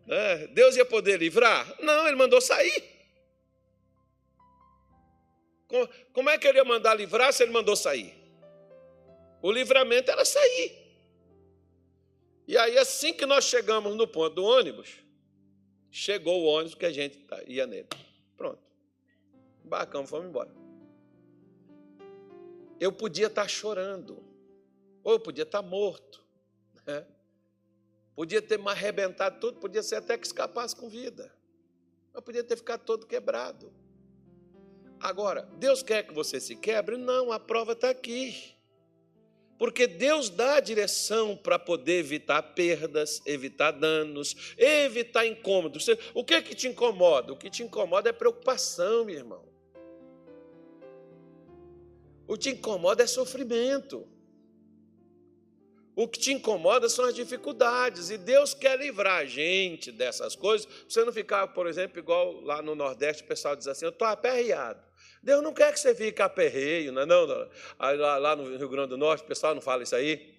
Né? 0.06 0.48
Deus 0.48 0.76
ia 0.76 0.86
poder 0.86 1.18
livrar? 1.18 1.82
Não, 1.82 2.08
ele 2.08 2.16
mandou 2.16 2.42
sair. 2.42 2.92
Como 6.14 6.30
é 6.30 6.38
que 6.38 6.48
ele 6.48 6.60
ia 6.60 6.64
mandar 6.64 6.94
livrar 6.94 7.34
se 7.34 7.42
ele 7.42 7.52
mandou 7.52 7.76
sair? 7.76 8.14
O 9.42 9.52
livramento 9.52 10.12
era 10.12 10.24
sair. 10.24 10.84
E 12.48 12.58
aí, 12.58 12.78
assim 12.78 13.14
que 13.14 13.26
nós 13.26 13.46
chegamos 13.46 13.96
no 13.96 14.08
ponto 14.08 14.36
do 14.36 14.44
ônibus, 14.44 14.98
chegou 15.90 16.44
o 16.44 16.46
ônibus 16.46 16.76
que 16.76 16.86
a 16.86 16.92
gente 16.92 17.18
tá, 17.20 17.42
ia 17.48 17.66
nele. 17.66 17.88
Pronto. 18.38 18.62
Embarcamos, 19.66 20.10
fomos 20.10 20.28
embora. 20.28 20.52
Eu 22.80 22.92
podia 22.92 23.28
estar 23.28 23.48
chorando, 23.48 24.22
ou 25.04 25.14
eu 25.14 25.20
podia 25.20 25.44
estar 25.44 25.62
morto. 25.62 26.24
Né? 26.86 27.06
Podia 28.16 28.42
ter 28.42 28.60
arrebentado 28.68 29.40
tudo, 29.40 29.60
podia 29.60 29.82
ser 29.82 29.96
até 29.96 30.18
que 30.18 30.26
escapasse 30.26 30.76
com 30.76 30.88
vida. 30.88 31.34
Mas 32.14 32.24
podia 32.24 32.44
ter 32.44 32.56
ficado 32.56 32.84
todo 32.84 33.08
quebrado. 33.08 33.74
Agora, 35.00 35.50
Deus 35.58 35.82
quer 35.82 36.04
que 36.04 36.14
você 36.14 36.40
se 36.40 36.56
quebre? 36.56 36.96
Não, 36.96 37.32
a 37.32 37.40
prova 37.40 37.74
está 37.74 37.90
aqui. 37.90 38.54
Porque 39.58 39.88
Deus 39.88 40.30
dá 40.30 40.56
a 40.56 40.60
direção 40.60 41.36
para 41.36 41.58
poder 41.58 42.00
evitar 42.00 42.42
perdas, 42.42 43.22
evitar 43.26 43.72
danos, 43.72 44.54
evitar 44.58 45.26
incômodos. 45.26 45.88
O 46.14 46.24
que 46.24 46.34
é 46.34 46.42
que 46.42 46.56
te 46.56 46.68
incomoda? 46.68 47.34
O 47.34 47.38
que 47.38 47.50
te 47.50 47.64
incomoda 47.64 48.10
é 48.10 48.14
preocupação, 48.14 49.06
meu 49.06 49.16
irmão. 49.16 49.44
O 52.28 52.34
que 52.34 52.40
te 52.40 52.50
incomoda 52.52 53.04
é 53.04 53.08
sofrimento. 53.08 54.08
O 55.96 56.08
que 56.08 56.18
te 56.18 56.34
incomoda 56.34 56.90
são 56.90 57.06
as 57.06 57.14
dificuldades, 57.14 58.10
e 58.10 58.18
Deus 58.18 58.54
quer 58.54 58.80
livrar 58.80 59.18
a 59.18 59.26
gente 59.26 59.92
dessas 59.92 60.36
coisas, 60.36 60.68
você 60.90 61.06
não 61.06 61.14
ficar, 61.14 61.48
por 61.50 61.68
exemplo, 61.68 62.00
igual 62.00 62.42
lá 62.42 62.64
no 62.64 62.74
Nordeste, 62.74 63.24
o 63.24 63.28
pessoal 63.28 63.56
diz 63.56 63.68
assim: 63.68 63.86
eu 63.86 63.90
estou 63.90 64.08
aperreado. 64.08 64.82
Deus 65.22 65.42
não 65.44 65.54
quer 65.54 65.72
que 65.72 65.80
você 65.80 65.94
fique 65.94 66.22
aperreio, 66.22 66.92
não 66.92 67.04
é? 67.04 67.06
Não, 67.06 67.28
não. 67.28 67.48
Lá, 67.80 68.36
no 68.36 68.58
Rio 68.58 68.70
Grande 68.70 68.90
do 68.90 68.98
Norte, 68.98 69.24
o 69.24 69.28
pessoal 69.28 69.54
não 69.54 69.62
fala 69.62 69.84
isso 69.84 69.96
aí? 69.96 70.36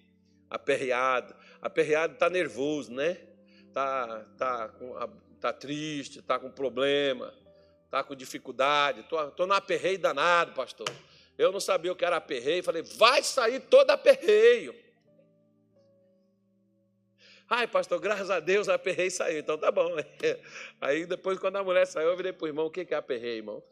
Aperreado. 0.49 1.33
Aperreado 1.61 2.13
está 2.13 2.29
nervoso, 2.29 2.93
né? 2.93 3.17
Está 3.67 4.23
tá, 4.37 4.67
tá, 4.67 5.09
está 5.33 5.53
triste, 5.53 6.19
está 6.19 6.37
com 6.37 6.51
problema, 6.51 7.33
está 7.85 8.03
com 8.03 8.13
dificuldade, 8.13 9.01
estou 9.01 9.47
no 9.47 9.53
aperreio 9.53 9.97
danado, 9.97 10.51
pastor. 10.53 10.87
Eu 11.37 11.51
não 11.51 11.59
sabia 11.59 11.91
o 11.91 11.95
que 11.95 12.05
era 12.05 12.17
aperreio, 12.17 12.63
falei, 12.63 12.83
vai 12.83 13.23
sair 13.23 13.61
todo 13.61 13.89
aperreio. 13.89 14.84
Ai, 17.49 17.67
pastor, 17.67 17.99
graças 17.99 18.31
a 18.31 18.39
Deus, 18.39 18.67
aperreio 18.67 19.11
saiu. 19.11 19.39
Então 19.39 19.57
tá 19.57 19.71
bom. 19.71 19.95
Aí 20.81 21.05
depois, 21.05 21.37
quando 21.37 21.57
a 21.57 21.63
mulher 21.63 21.85
saiu, 21.85 22.09
eu 22.09 22.17
virei 22.17 22.33
para 22.33 22.45
o 22.45 22.47
irmão, 22.47 22.65
o 22.65 22.71
que 22.71 22.87
é 22.91 22.95
aperreio, 22.95 23.37
irmão? 23.37 23.63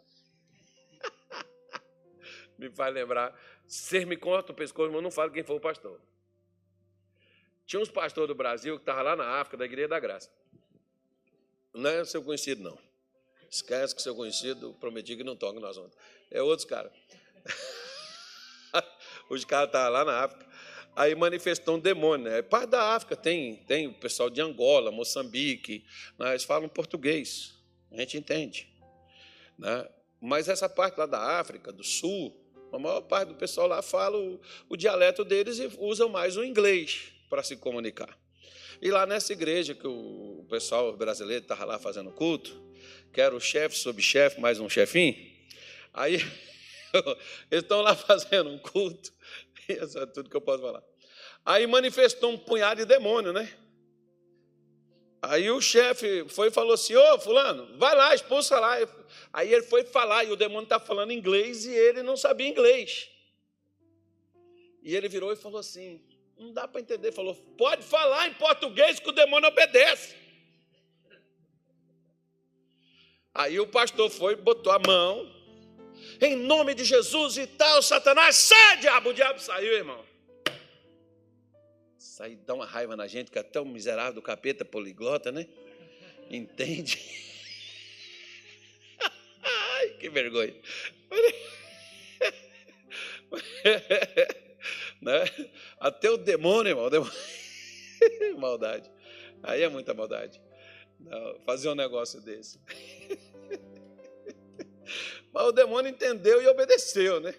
me 2.57 2.69
faz 2.69 2.93
lembrar. 2.93 3.37
Ser 3.67 4.05
me 4.05 4.15
corta 4.15 4.51
o 4.51 4.55
pescoço, 4.55 4.91
mas 4.91 5.01
não 5.01 5.09
fala 5.09 5.31
quem 5.31 5.43
foi 5.43 5.55
o 5.55 5.59
pastor. 5.59 5.99
Tinha 7.65 7.81
uns 7.81 7.89
pastores 7.89 8.27
do 8.27 8.35
Brasil 8.35 8.75
que 8.75 8.81
estavam 8.81 9.03
lá 9.03 9.15
na 9.15 9.39
África, 9.39 9.57
da 9.57 9.65
Igreja 9.65 9.87
da 9.87 9.99
Graça. 9.99 10.29
Não 11.73 11.89
é 11.89 12.05
seu 12.05 12.21
conhecido, 12.21 12.61
não. 12.61 12.77
Esquece 13.49 13.95
que 13.95 14.01
seu 14.01 14.15
conhecido, 14.15 14.73
prometi 14.79 15.15
que 15.15 15.23
não 15.23 15.35
toca 15.35 15.59
nós 15.59 15.77
ontem. 15.77 15.97
É 16.29 16.41
outros 16.41 16.65
caras. 16.65 16.91
Os 19.29 19.45
caras 19.45 19.67
estavam 19.67 19.91
lá 19.91 20.05
na 20.05 20.23
África. 20.23 20.45
Aí 20.95 21.15
manifestou 21.15 21.75
um 21.75 21.79
demônio. 21.79 22.29
Né? 22.29 22.39
É 22.39 22.41
parte 22.41 22.69
da 22.69 22.95
África, 22.95 23.15
tem, 23.15 23.55
tem 23.67 23.87
o 23.87 23.93
pessoal 23.93 24.29
de 24.29 24.41
Angola, 24.41 24.91
Moçambique, 24.91 25.85
né? 26.17 26.31
eles 26.31 26.43
falam 26.43 26.69
português. 26.69 27.55
A 27.91 27.97
gente 27.97 28.17
entende. 28.17 28.67
Né? 29.57 29.87
Mas 30.21 30.47
essa 30.47 30.69
parte 30.69 30.97
lá 30.97 31.05
da 31.05 31.39
África, 31.39 31.71
do 31.71 31.83
Sul, 31.83 32.33
a 32.71 32.79
maior 32.79 33.01
parte 33.01 33.29
do 33.29 33.35
pessoal 33.35 33.67
lá 33.67 33.81
fala 33.81 34.17
o, 34.17 34.39
o 34.69 34.75
dialeto 34.75 35.23
deles 35.23 35.59
e 35.59 35.69
usam 35.77 36.09
mais 36.09 36.37
o 36.37 36.43
inglês 36.43 37.11
para 37.29 37.43
se 37.43 37.55
comunicar. 37.55 38.17
E 38.81 38.89
lá 38.89 39.05
nessa 39.05 39.31
igreja 39.31 39.73
que 39.73 39.87
o 39.87 40.45
pessoal 40.49 40.95
brasileiro 40.97 41.43
estava 41.43 41.65
lá 41.65 41.79
fazendo 41.79 42.11
culto, 42.11 42.61
que 43.13 43.21
era 43.21 43.35
o 43.35 43.39
chefe, 43.39 43.77
subchefe, 43.77 44.41
mais 44.41 44.59
um 44.59 44.67
chefinho, 44.67 45.15
aí 45.93 46.15
eles 47.49 47.63
estão 47.63 47.81
lá 47.81 47.95
fazendo 47.95 48.49
um 48.49 48.57
culto, 48.57 49.12
isso 49.83 49.99
é 49.99 50.05
tudo 50.05 50.29
que 50.29 50.35
eu 50.35 50.41
posso 50.41 50.61
falar. 50.61 50.83
Aí 51.45 51.67
manifestou 51.67 52.31
um 52.31 52.37
punhado 52.37 52.81
de 52.81 52.85
demônio, 52.85 53.33
né? 53.33 53.51
Aí 55.21 55.49
o 55.49 55.61
chefe 55.61 56.27
foi 56.27 56.49
e 56.49 56.51
falou 56.51 56.73
assim: 56.73 56.95
Ô, 56.95 57.19
Fulano, 57.19 57.77
vai 57.77 57.95
lá, 57.95 58.13
expulsa 58.13 58.59
lá. 58.59 58.75
Aí 59.31 59.53
ele 59.53 59.63
foi 59.63 59.83
falar, 59.85 60.25
e 60.25 60.31
o 60.31 60.35
demônio 60.35 60.63
está 60.63 60.79
falando 60.79 61.13
inglês 61.13 61.65
e 61.65 61.73
ele 61.73 62.03
não 62.03 62.17
sabia 62.17 62.47
inglês. 62.47 63.09
E 64.81 64.95
ele 64.95 65.07
virou 65.07 65.31
e 65.31 65.37
falou 65.37 65.59
assim: 65.59 66.01
Não 66.37 66.51
dá 66.51 66.67
para 66.67 66.81
entender. 66.81 67.11
Falou: 67.13 67.35
Pode 67.57 67.83
falar 67.83 68.27
em 68.27 68.33
português 68.33 68.99
que 68.99 69.09
o 69.09 69.13
demônio 69.13 69.47
obedece. 69.47 70.15
Aí 73.33 73.59
o 73.59 73.67
pastor 73.67 74.09
foi, 74.09 74.35
botou 74.35 74.71
a 74.71 74.79
mão, 74.79 75.25
em 76.23 76.35
nome 76.35 76.73
de 76.73 76.83
Jesus 76.83 77.37
e 77.37 77.45
tal, 77.45 77.81
Satanás, 77.81 78.35
sai, 78.35 78.77
diabo! 78.77 79.09
O 79.09 79.13
diabo 79.13 79.39
saiu, 79.39 79.73
irmão. 79.73 80.03
Aí 82.19 82.37
dá 82.37 82.53
uma 82.53 82.65
raiva 82.65 82.95
na 82.95 83.05
gente, 83.05 83.29
que 83.29 83.37
é 83.37 83.43
tão 83.43 83.65
miserável 83.65 84.13
do 84.13 84.21
capeta 84.21 84.63
poliglota, 84.63 85.29
né? 85.29 85.45
Entende? 86.29 86.97
Ai, 89.43 89.89
que 89.99 90.09
vergonha. 90.09 90.51
né? 95.01 95.25
Até 95.79 96.09
o 96.09 96.15
demônio, 96.15 96.69
irmão. 96.69 96.85
O 96.85 96.89
demônio... 96.89 97.13
maldade. 98.39 98.89
Aí 99.41 99.61
é 99.61 99.67
muita 99.67 99.93
maldade. 99.93 100.41
Não, 100.99 101.39
fazer 101.41 101.69
um 101.69 101.75
negócio 101.75 102.21
desse. 102.21 102.59
Mas 105.33 105.47
o 105.47 105.51
demônio 105.51 105.89
entendeu 105.89 106.41
e 106.41 106.47
obedeceu, 106.47 107.19
né? 107.19 107.33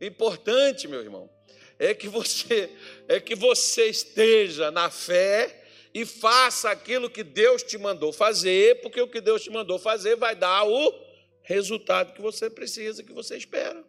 Importante, 0.00 0.88
meu 0.88 1.00
irmão, 1.00 1.30
é 1.78 1.94
que 1.94 2.08
você 2.08 2.70
é 3.06 3.20
que 3.20 3.34
você 3.34 3.86
esteja 3.86 4.70
na 4.70 4.90
fé 4.90 5.64
e 5.92 6.06
faça 6.06 6.70
aquilo 6.70 7.10
que 7.10 7.22
Deus 7.22 7.62
te 7.62 7.76
mandou 7.76 8.12
fazer, 8.12 8.80
porque 8.80 9.00
o 9.00 9.08
que 9.08 9.20
Deus 9.20 9.42
te 9.42 9.50
mandou 9.50 9.78
fazer 9.78 10.16
vai 10.16 10.34
dar 10.34 10.64
o 10.64 10.94
resultado 11.42 12.14
que 12.14 12.22
você 12.22 12.48
precisa, 12.48 13.02
que 13.02 13.12
você 13.12 13.36
espera. 13.36 13.84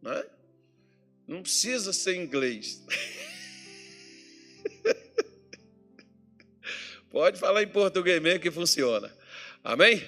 Não, 0.00 0.12
é? 0.12 0.26
Não 1.26 1.42
precisa 1.42 1.92
ser 1.92 2.16
inglês. 2.16 2.82
Pode 7.10 7.38
falar 7.38 7.62
em 7.62 7.68
português 7.68 8.22
mesmo 8.22 8.40
que 8.40 8.50
funciona. 8.50 9.14
Amém? 9.62 10.02